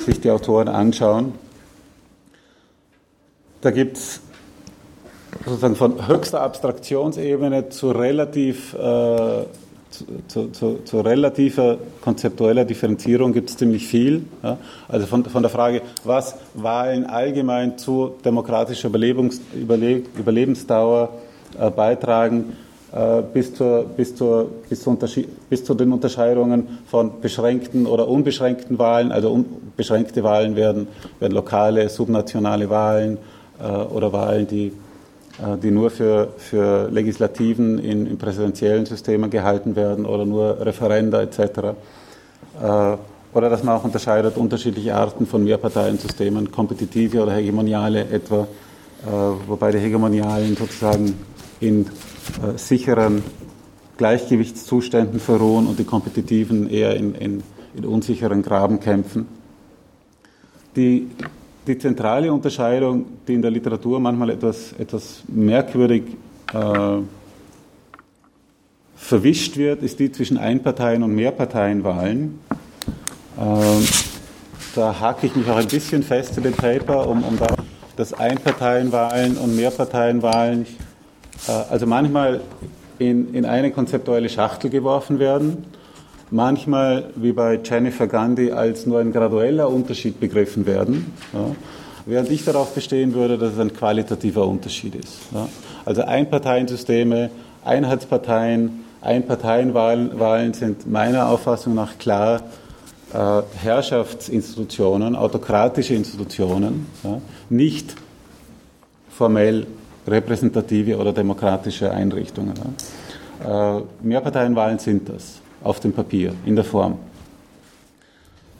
sich 0.00 0.20
die 0.20 0.30
Autoren 0.30 0.68
anschauen. 0.68 1.34
Da 3.60 3.70
gibt 3.70 3.96
es 3.96 4.20
sozusagen 5.44 5.76
von 5.76 6.08
höchster 6.08 6.40
Abstraktionsebene 6.40 7.68
zu 7.68 7.90
relativ 7.92 8.74
äh, 8.74 9.44
zu, 9.92 10.04
zu, 10.26 10.48
zu, 10.50 10.78
zu, 10.84 11.00
relativer 11.00 11.78
konzeptueller 12.00 12.64
Differenzierung 12.64 13.32
gibt 13.32 13.50
es 13.50 13.56
ziemlich 13.56 13.86
viel. 13.86 14.24
Ja? 14.42 14.58
Also 14.88 15.06
von, 15.06 15.24
von, 15.24 15.42
der 15.42 15.50
Frage, 15.50 15.82
was 16.04 16.36
Wahlen 16.54 17.06
allgemein 17.06 17.78
zu 17.78 18.14
demokratischer 18.24 18.88
Überlebens, 18.88 19.40
Überle 19.54 20.02
Überlebensdauer 20.18 21.10
äh, 21.58 21.70
beitragen, 21.70 22.56
äh, 22.92 23.22
bis, 23.22 23.54
zur, 23.54 23.84
bis, 23.84 24.14
zur, 24.14 24.50
bis, 24.68 24.82
zur 24.82 24.98
bis, 25.48 25.64
zu 25.64 25.74
den 25.74 25.92
Unterscheidungen 25.92 26.78
von 26.86 27.20
beschränkten 27.20 27.86
oder 27.86 28.08
unbeschränkten 28.08 28.78
Wahlen. 28.78 29.12
Also 29.12 29.30
unbeschränkte 29.30 30.22
Wahlen 30.22 30.56
werden, 30.56 30.88
werden 31.20 31.32
lokale, 31.32 31.88
subnationale 31.88 32.68
Wahlen 32.68 33.18
äh, 33.62 33.66
oder 33.66 34.12
Wahlen, 34.12 34.46
die, 34.46 34.72
die 35.62 35.70
nur 35.70 35.90
für, 35.90 36.28
für 36.36 36.90
Legislativen 36.90 37.78
in, 37.78 38.06
in 38.06 38.18
präsidentiellen 38.18 38.84
Systemen 38.84 39.30
gehalten 39.30 39.76
werden 39.76 40.04
oder 40.04 40.24
nur 40.26 40.64
Referenda 40.64 41.22
etc. 41.22 41.38
Äh, 42.60 42.96
oder 43.34 43.48
dass 43.48 43.62
man 43.62 43.76
auch 43.76 43.84
unterscheidet 43.84 44.36
unterschiedliche 44.36 44.94
Arten 44.94 45.26
von 45.26 45.42
Mehrparteiensystemen, 45.44 46.50
kompetitive 46.50 47.22
oder 47.22 47.32
hegemoniale 47.32 48.08
etwa, 48.10 48.46
äh, 49.06 49.10
wobei 49.46 49.72
die 49.72 49.78
hegemonialen 49.78 50.54
sozusagen 50.54 51.14
in 51.60 51.86
äh, 51.86 52.56
sicheren 52.56 53.22
Gleichgewichtszuständen 53.96 55.18
verruhen 55.18 55.66
und 55.66 55.78
die 55.78 55.84
kompetitiven 55.84 56.68
eher 56.68 56.94
in, 56.96 57.14
in, 57.14 57.42
in 57.74 57.84
unsicheren 57.86 58.42
Grabenkämpfen. 58.42 59.26
Die, 60.76 61.08
die 61.66 61.78
zentrale 61.78 62.32
Unterscheidung, 62.32 63.06
die 63.26 63.34
in 63.34 63.42
der 63.42 63.50
Literatur 63.50 64.00
manchmal 64.00 64.30
etwas, 64.30 64.72
etwas 64.78 65.22
merkwürdig 65.28 66.02
äh, 66.52 66.98
verwischt 68.96 69.56
wird, 69.56 69.82
ist 69.82 69.98
die 69.98 70.10
zwischen 70.10 70.38
Einparteien- 70.38 71.02
und 71.02 71.14
Mehrparteienwahlen. 71.14 72.38
Äh, 73.38 73.84
da 74.74 75.00
hake 75.00 75.26
ich 75.26 75.36
mich 75.36 75.48
auch 75.48 75.56
ein 75.56 75.68
bisschen 75.68 76.02
fest 76.02 76.36
in 76.36 76.44
dem 76.44 76.54
Paper, 76.54 77.08
um, 77.08 77.22
um 77.22 77.38
da, 77.38 77.46
dass 77.96 78.12
Einparteienwahlen 78.12 79.36
und 79.36 79.54
Mehrparteienwahlen 79.54 80.66
äh, 81.46 81.52
also 81.70 81.86
manchmal 81.86 82.40
in, 82.98 83.34
in 83.34 83.44
eine 83.44 83.70
konzeptuelle 83.70 84.28
Schachtel 84.28 84.70
geworfen 84.70 85.18
werden, 85.18 85.64
manchmal, 86.32 87.10
wie 87.14 87.32
bei 87.32 87.60
Jennifer 87.62 88.06
Gandhi, 88.06 88.50
als 88.50 88.86
nur 88.86 89.00
ein 89.00 89.12
gradueller 89.12 89.68
Unterschied 89.68 90.18
begriffen 90.18 90.66
werden. 90.66 91.12
Ja, 91.32 91.54
während 92.06 92.30
ich 92.30 92.44
darauf 92.44 92.74
bestehen 92.74 93.14
würde, 93.14 93.38
dass 93.38 93.52
es 93.52 93.58
ein 93.58 93.72
qualitativer 93.72 94.46
Unterschied 94.46 94.94
ist. 94.94 95.18
Ja. 95.32 95.48
Also 95.84 96.02
Einparteiensysteme, 96.02 97.30
Einheitsparteien, 97.64 98.84
Einparteienwahlen 99.00 100.54
sind 100.54 100.90
meiner 100.90 101.28
Auffassung 101.28 101.74
nach 101.74 101.98
klar 101.98 102.42
äh, 103.12 103.42
Herrschaftsinstitutionen, 103.62 105.16
autokratische 105.16 105.94
Institutionen, 105.94 106.86
ja, 107.04 107.20
nicht 107.50 107.94
formell 109.10 109.66
repräsentative 110.06 110.96
oder 110.96 111.12
demokratische 111.12 111.90
Einrichtungen. 111.90 112.54
Äh, 113.44 113.80
Mehrparteienwahlen 114.02 114.78
sind 114.78 115.08
das 115.08 115.41
auf 115.64 115.80
dem 115.80 115.92
Papier, 115.92 116.34
in 116.44 116.56
der 116.56 116.64
Form. 116.64 116.98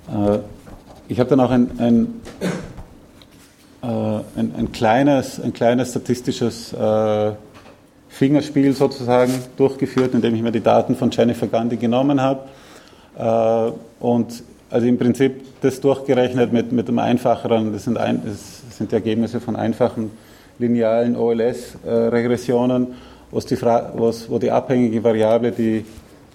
Äh, 0.08 0.38
ich 1.08 1.20
habe 1.20 1.30
dann 1.30 1.40
auch 1.40 1.50
ein, 1.50 1.70
ein, 1.78 2.20
äh, 3.82 3.86
ein, 4.38 4.54
ein, 4.56 4.72
kleines, 4.72 5.40
ein 5.40 5.52
kleines 5.52 5.90
statistisches 5.90 6.72
äh, 6.72 7.32
Fingerspiel 8.08 8.72
sozusagen 8.74 9.32
durchgeführt, 9.56 10.14
indem 10.14 10.34
ich 10.34 10.42
mir 10.42 10.52
die 10.52 10.60
Daten 10.60 10.96
von 10.96 11.10
Jennifer 11.10 11.46
Gandhi 11.46 11.76
genommen 11.76 12.20
habe. 12.20 12.40
Und 14.00 14.42
also 14.70 14.86
im 14.86 14.98
Prinzip 14.98 15.60
das 15.62 15.80
durchgerechnet 15.80 16.52
mit, 16.52 16.72
mit 16.72 16.88
einem 16.88 16.98
einfacheren, 16.98 17.72
das 17.72 17.84
sind, 17.84 17.98
ein, 17.98 18.22
das 18.24 18.76
sind 18.76 18.90
die 18.90 18.96
Ergebnisse 18.96 19.40
von 19.40 19.56
einfachen 19.56 20.10
linealen 20.58 21.16
OLS-Regressionen, 21.16 22.88
wo 23.30 24.38
die 24.38 24.50
abhängige 24.50 25.02
Variable 25.04 25.52
die, 25.52 25.84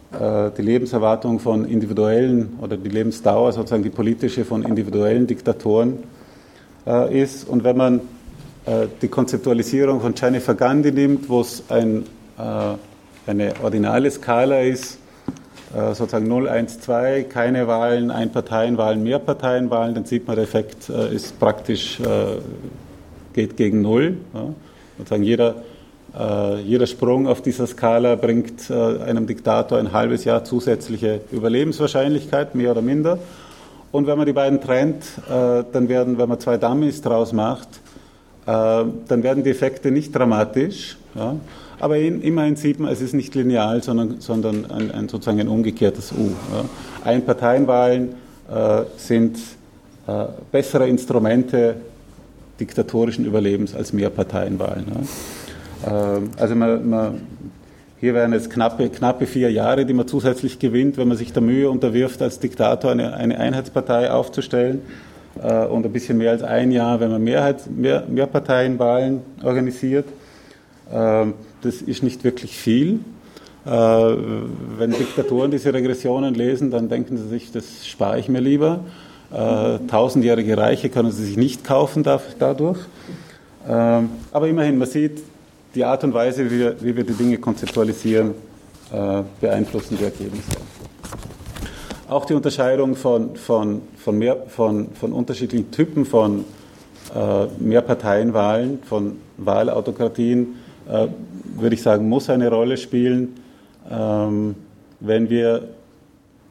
die 0.09 0.61
Lebenserwartung 0.61 1.39
von 1.39 1.65
individuellen 1.65 2.57
oder 2.61 2.77
die 2.77 2.89
Lebensdauer, 2.89 3.51
sozusagen 3.51 3.83
die 3.83 3.89
politische 3.89 4.45
von 4.45 4.63
individuellen 4.63 5.27
Diktatoren 5.27 5.97
äh, 6.85 7.21
ist. 7.21 7.47
Und 7.47 7.63
wenn 7.63 7.77
man 7.77 8.01
die 9.01 9.07
Konzeptualisierung 9.07 10.01
von 10.01 10.13
Jennifer 10.13 10.53
Gandhi 10.53 10.91
nimmt, 10.91 11.29
wo 11.29 11.39
es 11.39 11.63
ein, 11.69 12.03
eine 12.37 13.53
ordinale 13.63 14.11
Skala 14.11 14.59
ist, 14.59 14.99
äh, 15.75 15.93
sozusagen 15.93 16.27
0, 16.27 16.47
1, 16.47 16.79
2, 16.79 17.23
keine 17.23 17.67
Wahlen, 17.67 18.09
Einparteienwahlen, 18.09 19.03
Mehrparteienwahlen, 19.03 19.95
dann 19.95 20.05
sieht 20.05 20.25
man, 20.25 20.37
der 20.37 20.45
Effekt 20.45 20.89
äh, 20.89 21.13
ist 21.13 21.37
praktisch, 21.39 21.99
äh, 21.99 22.37
geht 23.33 23.57
gegen 23.57 23.81
Null. 23.81 24.17
Sozusagen 24.97 25.23
jeder, 25.23 25.55
jeder 26.65 26.87
Sprung 26.87 27.27
auf 27.27 27.41
dieser 27.41 27.67
Skala 27.67 28.15
bringt 28.15 28.71
einem 28.71 29.27
Diktator 29.27 29.77
ein 29.77 29.91
halbes 29.91 30.23
Jahr 30.23 30.43
zusätzliche 30.43 31.21
Überlebenswahrscheinlichkeit, 31.31 32.55
mehr 32.55 32.71
oder 32.71 32.81
minder. 32.81 33.19
Und 33.91 34.07
wenn 34.07 34.17
man 34.17 34.25
die 34.25 34.33
beiden 34.33 34.59
trennt, 34.59 35.03
dann 35.27 35.89
werden, 35.89 36.17
wenn 36.17 36.27
man 36.27 36.39
zwei 36.39 36.57
Dummies 36.57 37.01
draus 37.01 37.33
macht, 37.33 37.67
dann 38.45 39.23
werden 39.23 39.43
die 39.43 39.51
Effekte 39.51 39.91
nicht 39.91 40.15
dramatisch. 40.15 40.97
Ja. 41.13 41.35
Aber 41.79 41.97
in, 41.97 42.21
immerhin 42.21 42.55
sieht 42.55 42.79
man, 42.79 42.91
es 42.91 43.01
ist 43.01 43.13
nicht 43.13 43.35
lineal, 43.35 43.83
sondern, 43.83 44.19
sondern 44.19 44.69
ein, 44.71 44.91
ein 44.91 45.09
sozusagen 45.09 45.39
ein 45.39 45.47
umgekehrtes 45.47 46.11
U. 46.11 46.31
Ja. 46.51 46.65
Einparteienwahlen 47.03 48.15
äh, 48.49 48.83
sind 48.97 49.37
äh, 50.07 50.25
bessere 50.51 50.87
Instrumente 50.87 51.75
diktatorischen 52.59 53.25
Überlebens 53.25 53.75
als 53.75 53.93
Mehrparteienwahlen. 53.93 54.85
Ja. 54.89 55.01
Äh, 55.85 55.89
also 56.39 56.55
man, 56.55 56.89
man, 56.89 57.21
hier 57.99 58.13
wären 58.13 58.33
es 58.33 58.49
knappe, 58.49 58.89
knappe 58.89 59.25
vier 59.25 59.51
Jahre, 59.51 59.85
die 59.85 59.93
man 59.93 60.07
zusätzlich 60.07 60.59
gewinnt, 60.59 60.97
wenn 60.97 61.07
man 61.07 61.17
sich 61.17 61.33
der 61.33 61.41
Mühe 61.41 61.69
unterwirft, 61.69 62.21
als 62.21 62.39
Diktator 62.39 62.91
eine, 62.91 63.13
eine 63.15 63.39
Einheitspartei 63.39 64.11
aufzustellen 64.11 64.81
äh, 65.41 65.65
und 65.65 65.85
ein 65.85 65.91
bisschen 65.91 66.17
mehr 66.17 66.31
als 66.31 66.43
ein 66.43 66.71
Jahr, 66.71 66.99
wenn 66.99 67.11
man 67.11 67.23
Mehrheits, 67.23 67.67
mehr, 67.67 68.03
Mehrparteienwahlen 68.07 69.21
organisiert. 69.43 70.05
Ähm, 70.91 71.33
das 71.61 71.81
ist 71.81 72.03
nicht 72.03 72.23
wirklich 72.23 72.55
viel. 72.55 72.99
Äh, 73.65 73.69
wenn 73.69 74.91
Diktatoren 74.91 75.51
diese 75.51 75.73
Regressionen 75.73 76.33
lesen, 76.35 76.71
dann 76.71 76.89
denken 76.89 77.17
sie 77.17 77.27
sich, 77.27 77.51
das 77.51 77.85
spare 77.85 78.19
ich 78.19 78.29
mir 78.29 78.39
lieber. 78.39 78.81
Äh, 79.33 79.79
tausendjährige 79.87 80.57
Reiche 80.57 80.89
können 80.89 81.11
sie 81.11 81.25
sich 81.25 81.35
nicht 81.35 81.65
kaufen 81.65 82.03
dadurch. 82.03 82.79
Ähm, 83.67 84.09
aber 84.31 84.47
immerhin, 84.47 84.77
man 84.77 84.87
sieht, 84.87 85.21
die 85.77 85.85
Art 85.85 86.03
und 86.03 86.13
Weise, 86.13 86.49
wie 86.49 86.59
wir, 86.59 86.75
wie 86.81 86.95
wir 86.95 87.03
die 87.03 87.13
Dinge 87.13 87.37
konzeptualisieren, 87.37 88.31
äh, 88.91 89.21
beeinflussen 89.39 89.95
die 89.95 90.03
Ergebnisse. 90.03 90.57
Auch 92.09 92.25
die 92.25 92.33
Unterscheidung 92.33 92.95
von, 92.95 93.35
von, 93.35 93.83
von, 93.95 94.17
mehr, 94.17 94.37
von, 94.47 94.89
von 94.93 95.13
unterschiedlichen 95.13 95.69
Typen 95.69 96.05
von 96.05 96.45
äh, 97.15 97.45
Mehrparteienwahlen, 97.59 98.79
von 98.83 99.17
Wahlautokratien, 99.37 100.55
äh, 100.89 101.07
würde 101.59 101.75
ich 101.75 101.83
sagen, 101.83 102.09
muss 102.09 102.27
eine 102.31 102.49
Rolle 102.49 102.77
spielen, 102.77 103.35
ähm, 103.91 104.55
wenn 104.99 105.29
wir 105.29 105.67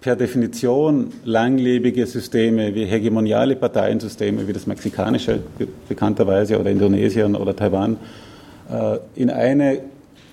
per 0.01 0.15
Definition 0.15 1.13
langlebige 1.25 2.07
Systeme 2.07 2.73
wie 2.77 2.85
hegemoniale 2.85 3.57
Parteiensysteme 3.57 4.47
wie 4.47 4.53
das 4.53 4.69
mexikanische 4.69 5.41
bekannterweise 5.89 6.61
oder 6.61 6.71
Indonesien 6.71 7.35
oder 7.35 7.57
Taiwan 7.57 7.97
in 9.15 9.31
eine 9.31 9.81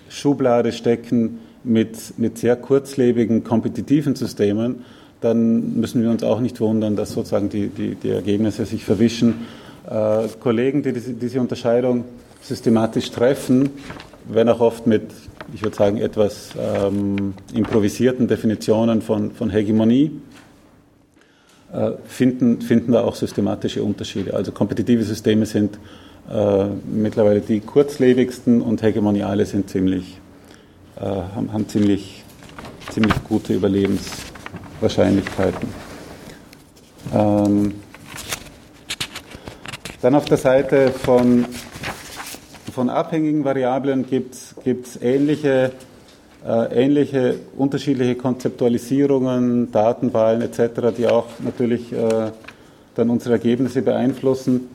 Schublade 0.10 0.72
stecken 0.72 1.40
mit, 1.64 2.18
mit 2.18 2.38
sehr 2.38 2.56
kurzlebigen 2.56 3.44
kompetitiven 3.44 4.16
Systemen, 4.16 4.84
dann 5.22 5.80
müssen 5.80 6.02
wir 6.02 6.10
uns 6.10 6.24
auch 6.24 6.40
nicht 6.40 6.60
wundern, 6.60 6.96
dass 6.96 7.14
sozusagen 7.14 7.50
die, 7.50 7.68
die, 7.70 7.96
die 7.96 8.10
Ergebnisse 8.10 8.66
sich 8.66 8.84
verwischen. 8.84 9.46
Äh, 9.90 10.28
Kollegen, 10.40 10.84
die 10.84 10.94
diese, 10.94 11.14
diese 11.14 11.40
Unterscheidung 11.40 12.04
systematisch 12.42 13.10
treffen, 13.10 13.70
wenn 14.28 14.50
auch 14.50 14.60
oft 14.60 14.86
mit, 14.86 15.04
ich 15.54 15.64
würde 15.64 15.76
sagen, 15.76 15.98
etwas 15.98 16.50
ähm, 16.60 17.34
improvisierten 17.54 18.28
Definitionen 18.28 19.02
von, 19.02 19.32
von 19.32 19.50
Hegemonie, 19.50 20.12
äh, 21.72 21.92
finden, 22.06 22.62
finden 22.62 22.92
da 22.92 23.04
auch 23.04 23.16
systematische 23.16 23.82
Unterschiede. 23.82 24.34
Also 24.34 24.52
kompetitive 24.52 25.04
Systeme 25.04 25.46
sind 25.46 25.80
äh, 26.30 26.68
mittlerweile 26.86 27.42
die 27.42 27.60
kurzlebigsten 27.60 28.62
und 28.62 28.82
hegemoniale 28.82 29.46
sind 29.46 29.70
ziemlich, 29.70 30.22
äh, 30.96 31.02
haben, 31.02 31.52
haben 31.52 31.68
ziemlich, 31.68 32.24
ziemlich 32.92 33.16
gute 33.28 33.54
Überlebenswahrscheinlichkeiten. 33.54 35.68
Ähm, 37.14 37.74
dann 40.02 40.16
auf 40.16 40.24
der 40.26 40.38
Seite 40.38 40.92
von 40.92 41.46
von 42.74 42.90
abhängigen 42.90 43.46
Variablen 43.46 44.08
gibt 44.10 44.34
es 44.34 45.00
ähnliche, 45.00 45.72
äh, 46.46 46.84
ähnliche 46.84 47.36
unterschiedliche 47.56 48.16
Konzeptualisierungen, 48.16 49.72
Datenwahlen 49.72 50.42
etc., 50.42 50.92
die 50.98 51.08
auch 51.08 51.28
natürlich 51.40 51.94
äh, 51.94 52.32
dann 52.96 53.12
unsere 53.12 53.36
Ergebnisse 53.36 53.84
beeinflussen. 53.84 54.70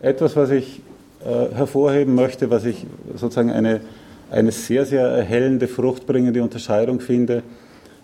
Etwas, 0.00 0.34
was 0.34 0.50
ich 0.50 0.82
äh, 1.24 1.54
hervorheben 1.54 2.14
möchte, 2.14 2.50
was 2.50 2.64
ich 2.64 2.86
sozusagen 3.14 3.50
eine, 3.50 3.80
eine 4.30 4.52
sehr, 4.52 4.84
sehr 4.84 5.06
erhellende, 5.06 5.68
fruchtbringende 5.68 6.42
Unterscheidung 6.42 7.00
finde, 7.00 7.42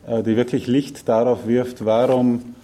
äh, 0.06 0.22
die 0.22 0.36
wirklich 0.36 0.66
Licht 0.66 1.08
darauf 1.08 1.46
wirft, 1.46 1.84
warum 1.84 2.54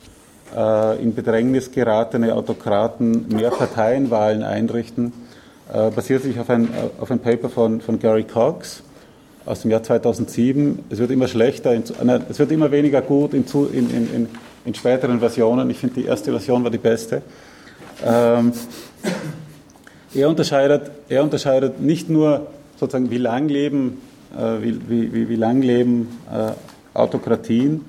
äh, 0.56 1.02
in 1.02 1.14
Bedrängnis 1.14 1.72
geratene 1.72 2.34
Autokraten 2.34 3.28
mehr 3.28 3.50
Parteienwahlen 3.50 4.42
einrichten 4.42 5.12
äh, 5.72 5.90
basiert 5.90 6.22
sich 6.22 6.38
auf 6.38 6.48
ein, 6.48 6.64
äh, 6.66 7.00
auf 7.00 7.10
ein 7.10 7.18
Paper 7.18 7.48
von, 7.48 7.80
von 7.80 7.98
Gary 7.98 8.24
Cox 8.24 8.82
aus 9.44 9.62
dem 9.62 9.70
Jahr 9.70 9.82
2007. 9.82 10.84
Es 10.90 10.98
wird 10.98 11.10
immer 11.10 11.28
schlechter, 11.28 11.74
in, 11.74 11.82
äh, 12.08 12.20
es 12.28 12.38
wird 12.38 12.52
immer 12.52 12.70
weniger 12.70 13.02
gut 13.02 13.34
in, 13.34 13.44
in, 13.72 13.90
in, 13.90 14.28
in 14.64 14.74
späteren 14.74 15.18
Versionen. 15.18 15.68
Ich 15.70 15.78
finde, 15.78 15.96
die 15.96 16.06
erste 16.06 16.30
Version 16.30 16.62
war 16.62 16.70
die 16.70 16.78
beste. 16.78 17.22
Ähm, 18.04 18.52
er, 20.16 20.28
unterscheidet, 20.28 20.90
er 21.08 21.22
unterscheidet 21.22 21.80
nicht 21.80 22.08
nur 22.10 22.46
sozusagen, 22.78 23.10
wie 23.10 23.18
lang 23.18 23.48
leben, 23.48 24.00
äh, 24.36 24.62
wie, 24.62 25.12
wie, 25.12 25.28
wie 25.28 25.36
lang 25.36 25.62
leben 25.62 26.08
äh, 26.32 26.52
Autokratien 26.96 27.84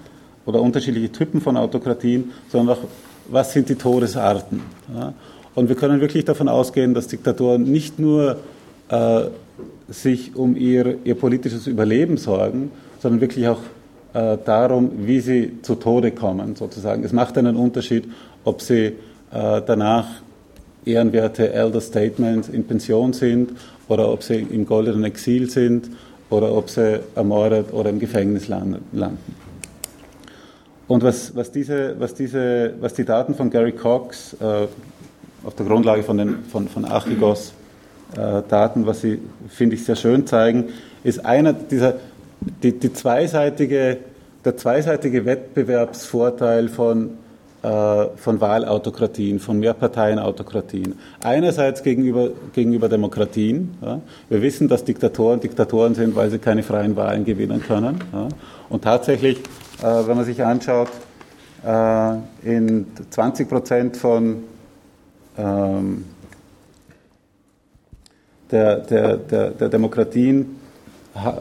oder 0.46 0.62
unterschiedliche 0.62 1.12
Typen 1.12 1.42
von 1.42 1.58
Autokratien, 1.58 2.32
sondern 2.50 2.78
auch, 2.78 2.82
was 3.30 3.54
sind 3.54 3.70
die 3.70 3.76
Todesarten. 3.76 4.62
Ja? 4.94 5.14
Und 5.56 5.70
wir 5.70 5.76
können 5.76 6.02
wirklich 6.02 6.24
davon 6.24 6.48
ausgehen, 6.48 6.94
dass 6.94 7.08
Diktatoren 7.08 7.64
nicht 7.64 8.00
nur 8.00 8.38
äh, 8.90 9.22
sich 9.90 10.36
um 10.36 10.56
ihr, 10.56 10.98
ihr 11.04 11.16
politisches 11.16 11.68
Überleben 11.68 12.18
sorgen, 12.18 12.72
sondern 13.00 13.22
wirklich 13.22 13.48
auch 13.48 13.60
äh, 14.14 14.38
darum, 14.46 14.92
wie 15.08 15.20
sie 15.20 15.62
zu 15.62 15.76
Tode 15.76 16.12
kommen, 16.12 16.56
sozusagen. 16.56 17.04
Es 17.04 17.12
macht 17.12 17.38
einen 17.38 17.56
Unterschied, 17.56 18.06
ob 18.44 18.62
sie 18.62 18.94
äh, 19.32 19.62
danach 19.66 20.06
ehrenwerte 20.88 21.54
Elder 21.54 21.82
Statements 21.82 22.50
in 22.50 22.66
Pension 22.66 23.14
sind 23.14 23.52
oder 23.88 24.12
ob 24.12 24.24
sie 24.24 24.36
im 24.36 24.66
goldenen 24.66 25.04
Exil 25.04 25.50
sind 25.50 25.90
oder 26.30 26.54
ob 26.54 26.70
sie 26.70 27.00
ermordet 27.16 27.74
oder 27.74 27.90
im 27.90 28.00
Gefängnis 28.00 28.48
landen. 28.48 29.18
Und 30.88 31.04
was, 31.04 31.36
was, 31.36 31.52
diese, 31.52 31.96
was, 32.00 32.14
diese, 32.14 32.74
was 32.80 32.94
die 32.94 33.06
Daten 33.06 33.36
von 33.36 33.50
Gary 33.50 33.74
Cox 33.74 34.36
äh, 34.40 34.68
auf 35.44 35.56
der 35.56 35.66
Grundlage 35.66 36.04
von, 36.04 36.18
den, 36.18 36.44
von, 36.46 36.68
von 36.68 36.86
Archigos 36.86 37.54
äh, 38.16 38.42
Daten, 38.48 38.86
was 38.86 39.02
sie, 39.02 39.20
finde 39.50 39.76
ich, 39.76 39.84
sehr 39.84 39.96
schön 39.96 40.26
zeigen, 40.26 40.70
ist 41.04 41.26
einer 41.26 41.54
dieser, 41.54 41.96
die, 42.64 42.72
die 42.72 42.94
zweiseitige, 42.94 43.98
der 44.46 44.58
zweiseitige 44.58 45.26
Wettbewerbsvorteil 45.26 46.70
von, 46.70 47.12
von 47.62 48.40
Wahlautokratien, 48.40 49.40
von 49.40 49.60
Mehrparteienautokratien. 49.60 50.94
Einerseits 51.22 51.82
gegenüber, 51.82 52.30
gegenüber 52.54 52.88
Demokratien. 52.88 53.76
Ja. 53.82 54.00
Wir 54.30 54.42
wissen, 54.42 54.68
dass 54.68 54.86
Diktatoren 54.86 55.40
Diktatoren 55.40 55.96
sind, 55.96 56.16
weil 56.16 56.30
sie 56.30 56.38
keine 56.38 56.62
freien 56.62 56.96
Wahlen 56.96 57.26
gewinnen 57.26 57.62
können. 57.62 58.00
Ja. 58.14 58.28
Und 58.70 58.84
tatsächlich, 58.84 59.40
äh, 59.82 60.08
wenn 60.08 60.16
man 60.16 60.26
sich 60.26 60.44
anschaut, 60.44 60.90
äh, 61.66 62.14
in 62.44 62.88
20 63.10 63.50
Prozent 63.50 63.98
von 63.98 64.44
ähm, 65.38 66.06
der, 68.52 68.78
der, 68.78 69.18
der, 69.18 69.50
der, 69.52 69.70
Demokratien 69.70 70.58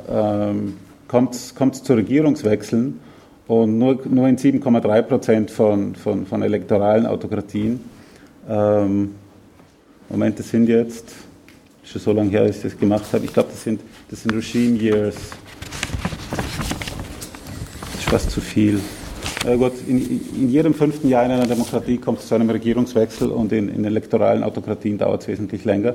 ähm, 0.08 0.76
kommt 1.06 1.34
es 1.34 1.82
zu 1.82 1.94
Regierungswechseln 1.94 3.00
und 3.48 3.78
nur, 3.78 4.00
nur 4.08 4.28
in 4.28 4.36
7,3 4.36 5.02
Prozent 5.02 5.50
von, 5.50 5.94
von, 5.94 6.26
von 6.26 6.42
elektoralen 6.42 7.06
Autokratien. 7.06 7.80
Ähm, 8.48 9.14
Moment, 10.08 10.38
das 10.38 10.50
sind 10.50 10.68
jetzt, 10.68 11.12
schon 11.84 12.00
so 12.00 12.12
lange 12.12 12.30
her, 12.30 12.46
dass 12.46 12.56
ich 12.56 12.62
das 12.62 12.78
gemacht 12.78 13.04
habe, 13.12 13.24
ich 13.24 13.32
glaube, 13.32 13.50
das 13.50 13.62
sind, 13.62 13.80
das 14.10 14.22
sind 14.22 14.34
Regime 14.34 14.76
Years. 14.78 15.16
Das 17.92 17.94
ist 17.94 18.04
fast 18.04 18.30
zu 18.30 18.40
viel. 18.40 18.80
Äh 19.44 19.56
gut, 19.56 19.72
in, 19.86 20.20
in, 20.34 20.50
jedem 20.50 20.74
fünften 20.74 21.08
Jahr 21.08 21.24
in 21.24 21.30
einer 21.30 21.46
Demokratie 21.46 21.98
kommt 21.98 22.20
es 22.20 22.28
zu 22.28 22.34
einem 22.34 22.50
Regierungswechsel 22.50 23.30
und 23.30 23.52
in, 23.52 23.68
in 23.68 23.84
elektoralen 23.84 24.42
Autokratien 24.42 24.98
dauert 24.98 25.22
es 25.22 25.28
wesentlich 25.28 25.64
länger. 25.64 25.90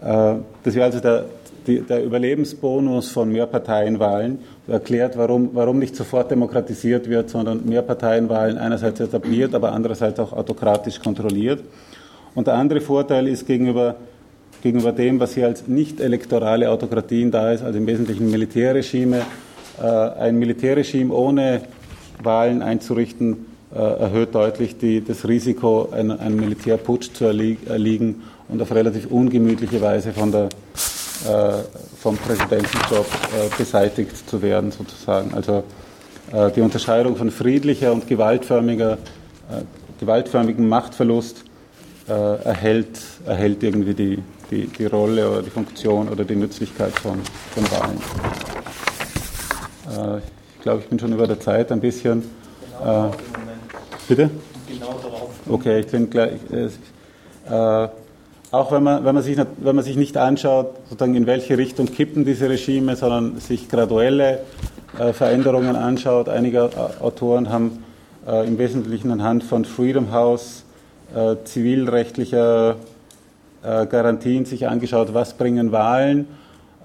Äh, 0.00 0.34
das 0.62 0.74
wäre 0.74 0.84
also 0.84 1.00
der, 1.00 1.24
die, 1.66 1.80
der 1.80 2.04
Überlebensbonus 2.04 3.10
von 3.10 3.30
Mehrparteienwahlen 3.30 4.38
erklärt, 4.66 5.16
warum, 5.16 5.50
warum 5.52 5.78
nicht 5.78 5.96
sofort 5.96 6.30
demokratisiert 6.30 7.08
wird, 7.08 7.30
sondern 7.30 7.64
Mehrparteienwahlen 7.66 8.58
einerseits 8.58 9.00
etabliert, 9.00 9.54
aber 9.54 9.72
andererseits 9.72 10.20
auch 10.20 10.32
autokratisch 10.32 11.00
kontrolliert. 11.00 11.62
Und 12.34 12.46
der 12.46 12.54
andere 12.54 12.80
Vorteil 12.80 13.28
ist 13.28 13.46
gegenüber, 13.46 13.96
gegenüber 14.62 14.92
dem, 14.92 15.20
was 15.20 15.34
hier 15.34 15.46
als 15.46 15.66
nicht 15.66 16.00
elektorale 16.00 16.70
Autokratien 16.70 17.30
da 17.30 17.52
ist, 17.52 17.62
also 17.62 17.78
im 17.78 17.86
Wesentlichen 17.86 18.30
Militärregime, 18.30 19.22
äh, 19.82 19.86
ein 19.86 20.38
Militärregime 20.38 21.12
ohne 21.12 21.62
Wahlen 22.22 22.62
einzurichten, 22.62 23.46
äh, 23.74 23.78
erhöht 23.78 24.34
deutlich 24.34 24.78
die, 24.78 25.04
das 25.04 25.28
Risiko, 25.28 25.90
einem 25.90 26.36
Militärputsch 26.36 27.12
zu 27.12 27.26
erliegen 27.26 28.22
und 28.48 28.62
auf 28.62 28.72
relativ 28.72 29.10
ungemütliche 29.10 29.80
Weise 29.82 30.12
von 30.12 30.32
der 30.32 30.48
vom 32.00 32.16
Präsidentenjob 32.16 33.06
äh, 33.06 33.48
beseitigt 33.56 34.28
zu 34.28 34.40
werden, 34.42 34.70
sozusagen. 34.70 35.34
Also 35.34 35.64
äh, 36.32 36.50
die 36.52 36.60
Unterscheidung 36.60 37.16
von 37.16 37.30
friedlicher 37.30 37.92
und 37.92 38.06
gewaltförmiger, 38.06 38.98
gewaltförmigem 39.98 40.68
Machtverlust 40.68 41.44
erhält, 42.06 43.00
erhält 43.26 43.62
irgendwie 43.62 43.92
die, 43.94 44.22
die, 44.50 44.66
die 44.66 44.86
Rolle 44.86 45.30
oder 45.30 45.42
die 45.42 45.50
Funktion 45.50 46.08
oder 46.08 46.24
die 46.24 46.36
Nützlichkeit 46.36 46.92
von, 46.98 47.18
von 47.54 47.64
Wahlen. 47.70 47.98
ich 50.54 50.62
glaube, 50.62 50.80
ich 50.80 50.88
bin 50.88 50.98
schon 50.98 51.12
über 51.12 51.26
der 51.26 51.40
Zeit 51.40 51.70
ein 51.70 51.80
bisschen. 51.80 52.22
Genau 52.78 53.10
bitte? 54.08 54.30
Genau 54.66 54.98
darauf. 55.02 55.30
Okay, 55.48 55.80
ich 55.80 55.86
bin 55.86 56.10
gleich. 56.10 56.40
Äh, 56.50 57.88
auch 58.50 58.72
wenn 58.72 58.82
man, 58.82 59.04
wenn, 59.04 59.14
man 59.14 59.22
sich, 59.22 59.36
wenn 59.36 59.76
man 59.76 59.84
sich 59.84 59.96
nicht 59.96 60.16
anschaut, 60.16 60.74
sozusagen 60.88 61.14
in 61.14 61.26
welche 61.26 61.58
Richtung 61.58 61.86
kippen 61.86 62.24
diese 62.24 62.48
Regime, 62.48 62.96
sondern 62.96 63.38
sich 63.40 63.68
graduelle 63.68 64.40
äh, 64.98 65.12
Veränderungen 65.12 65.76
anschaut. 65.76 66.28
Einige 66.28 66.70
äh, 66.74 67.02
Autoren 67.02 67.50
haben 67.50 67.84
äh, 68.26 68.46
im 68.46 68.58
Wesentlichen 68.58 69.10
anhand 69.10 69.44
von 69.44 69.64
Freedom 69.64 70.12
House 70.12 70.64
äh, 71.14 71.36
zivilrechtlicher 71.44 72.76
äh, 73.62 73.86
Garantien 73.86 74.46
sich 74.46 74.66
angeschaut, 74.66 75.12
was 75.12 75.34
bringen 75.34 75.70
Wahlen. 75.72 76.26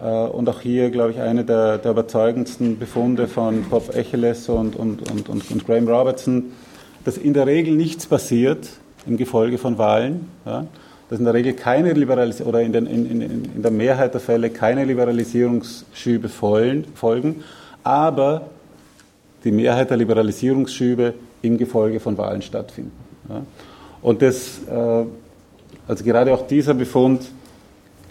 Äh, 0.02 0.08
und 0.08 0.49
auch 0.49 0.60
hier, 0.60 0.89
glaube 0.89 1.12
ich, 1.12 1.21
eine 1.21 1.45
der, 1.45 1.78
der 1.78 1.91
überzeugendsten 1.91 2.78
Befunde 2.78 3.28
von 3.28 3.63
Bob 3.69 3.95
Echeles 3.95 4.49
und, 4.49 4.76
und, 4.76 5.10
und, 5.10 5.30
und, 5.30 5.49
und 5.49 5.65
Graham 5.65 5.88
Robertson, 5.88 6.52
dass 7.06 7.17
in 7.17 7.34
der 7.34 7.47
Regel 7.47 7.73
nichts 7.76 8.06
passiert 8.06 8.67
im 9.06 9.15
Gefolge 9.15 9.58
von 9.58 9.78
Wahlen. 9.78 10.28
Ja 10.45 10.65
dass 11.10 11.20
in 11.20 11.26
der 11.26 11.34
Regel 11.34 11.54
keine 11.54 11.94
Liberalisierung 11.94 12.50
oder 12.50 12.62
in, 12.62 12.74
den, 12.74 12.86
in, 12.86 13.06
in, 13.06 13.22
in, 13.22 13.62
der 13.62 13.72
Mehrheit 13.72 14.13
der 14.13 14.22
Fälle 14.22 14.50
keine 14.50 14.86
Liberalisierungsschübe 14.86 16.30
folgen, 16.30 17.44
aber 17.84 18.50
die 19.44 19.52
Mehrheit 19.52 19.89
der 19.89 19.98
Liberalisierungsschübe 19.98 21.13
im 21.42 21.58
Gefolge 21.58 22.00
von 22.00 22.18
Wahlen 22.18 22.42
stattfinden. 22.42 22.92
Ja. 23.30 23.42
Und 24.02 24.22
das, 24.22 24.60
äh, 24.70 25.06
also 25.88 26.04
gerade 26.04 26.34
auch 26.34 26.48
dieser 26.48 26.74
Befund 26.74 27.22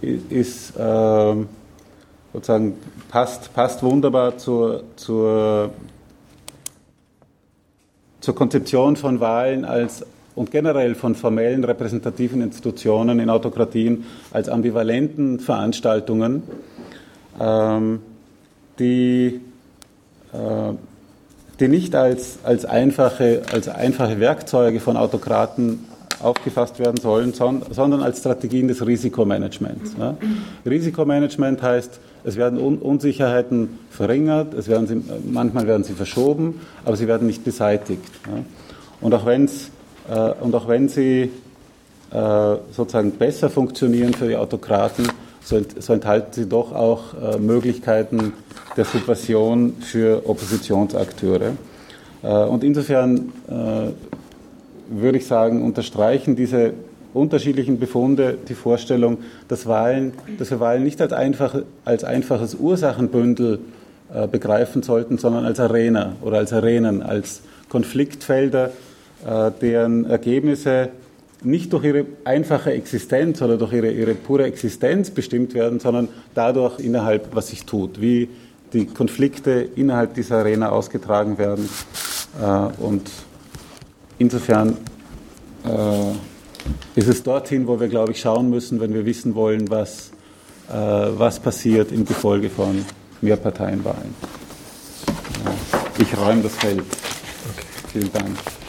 ist 0.01 0.77
äh, 0.77 1.35
sozusagen 2.33 2.75
passt, 3.09 3.53
passt 3.55 3.83
wunderbar 3.83 4.39
zur, 4.39 4.85
zur, 4.97 5.71
zur 8.21 8.35
Konzeption 8.35 8.97
von 8.97 9.21
Wahlen 9.21 9.65
als 9.65 10.05
und 10.35 10.51
generell 10.51 10.95
von 10.95 11.15
formellen 11.15 11.65
repräsentativen 11.65 12.41
Institutionen 12.41 13.21
in 13.21 13.31
Autokratien 13.31 14.05
als 14.31 14.49
ambivalenten 14.49 15.41
Veranstaltungen, 15.41 16.43
ähm, 17.41 18.01
die, 18.79 19.41
äh, 20.33 20.39
die 21.61 21.69
nicht 21.69 21.95
als, 21.95 22.39
als, 22.45 22.65
einfache, 22.65 23.43
als 23.53 23.69
einfache 23.69 24.21
Werkzeuge 24.21 24.81
von 24.81 24.97
Autokraten 24.97 25.85
aufgefasst 26.23 26.79
werden 26.79 26.99
sollen, 26.99 27.33
sondern 27.35 28.01
als 28.01 28.21
Strategien 28.21 28.69
des 28.69 28.87
Risikomanagements. 28.87 29.97
Ja. 29.99 30.17
Risikomanagement 30.65 31.63
heißt, 31.63 31.99
es 32.25 32.37
werden 32.37 32.61
Un 32.61 32.79
Unsicherheiten 32.79 33.81
verringert, 33.91 34.55
es 34.55 34.69
werden 34.69 34.87
sie, 34.87 35.03
manchmal 35.29 35.67
werden 35.67 35.83
sie 35.83 35.95
verschoben, 35.95 36.61
aber 36.85 36.97
sie 36.97 37.09
werden 37.09 37.27
nicht 37.27 37.45
beseitigt. 37.45 38.05
Ja. 38.27 38.45
Und 39.01 39.15
auch 39.15 39.27
wenn 39.27 39.47
es 39.47 39.72
und 40.41 40.55
auch 40.55 40.69
wenn 40.69 40.89
sie 40.89 41.31
äh, 42.13 42.57
sozusagen 42.73 43.13
besser 43.13 43.49
funktionieren 43.49 44.13
für 44.13 44.29
die 44.29 44.37
Autokraten, 44.37 45.09
so, 45.43 45.57
enthalten 45.93 46.33
sie 46.33 46.47
doch 46.47 46.73
auch 46.73 47.15
äh, 47.15 47.39
Möglichkeiten 47.39 48.35
der 48.77 48.85
Subversion 48.85 49.77
für 49.81 50.29
Oppositionsakteure. 50.29 51.53
und 52.23 52.65
insofern 52.65 53.31
würde 54.89 55.19
ich 55.19 55.27
sagen, 55.27 55.63
unterstreichen 55.63 56.37
diese 56.37 56.73
unterschiedlichen 57.13 57.79
Befunde 57.79 58.39
die 58.49 58.55
Vorstellung, 58.55 59.19
dass, 59.49 59.67
Wahlen, 59.67 60.15
dass 60.39 60.51
wir 60.51 60.59
Wahlen 60.59 60.85
nicht 60.85 61.03
als, 61.03 61.13
einfach, 61.13 61.57
als 61.85 62.05
einfaches 62.05 62.55
Ursachenbündel 62.55 63.59
begreifen 64.31 64.83
sollten, 64.83 65.19
sondern 65.19 65.45
als 65.45 65.61
Arena 65.61 66.17
oder 66.23 66.39
als 66.39 66.55
Arenen, 66.55 67.03
als 67.03 67.43
Konfliktfelder, 67.69 68.69
äh, 68.69 68.71
deren 69.25 70.05
Ergebnisse 70.05 70.91
nicht 71.45 71.73
durch 71.73 71.85
ihre 71.85 72.07
einfache 72.25 72.73
Existenz 72.73 73.43
oder 73.43 73.57
durch 73.57 73.73
ihre, 73.73 73.91
ihre 73.91 74.15
pure 74.15 74.45
Existenz 74.45 75.11
bestimmt 75.11 75.55
werden, 75.55 75.81
sondern 75.81 76.09
dadurch 76.35 76.79
innerhalb, 76.79 77.35
was 77.35 77.49
sich 77.49 77.65
tut, 77.65 78.01
wie 78.01 78.29
die 78.73 78.87
Konflikte 78.87 79.69
innerhalb 79.75 80.15
dieser 80.15 80.39
Arena 80.39 80.71
ausgetragen 80.71 81.39
werden. 81.39 81.69
Äh, 82.41 82.83
und 82.83 83.11
insofern 84.19 84.77
äh, 85.65 86.99
ist 86.99 87.09
es 87.09 87.23
dorthin, 87.23 87.67
wo 87.67 87.79
wir, 87.81 87.89
glaube 87.89 88.13
ich, 88.13 88.21
schauen 88.21 88.49
müssen, 88.49 88.81
wenn 88.81 88.95
wir 88.95 89.05
wissen 89.05 89.35
wollen, 89.35 89.69
was, 89.71 90.11
was 90.69 91.41
passiert 91.41 91.91
im 91.91 92.07
Gefolge 92.07 92.49
von 92.49 92.85
Mehrparteienwahlen. 93.21 94.15
Ich 95.99 96.17
räume 96.17 96.43
das 96.43 96.55
Feld. 96.55 96.79
Okay. 96.79 97.67
Vielen 97.93 98.13
Dank. 98.13 98.62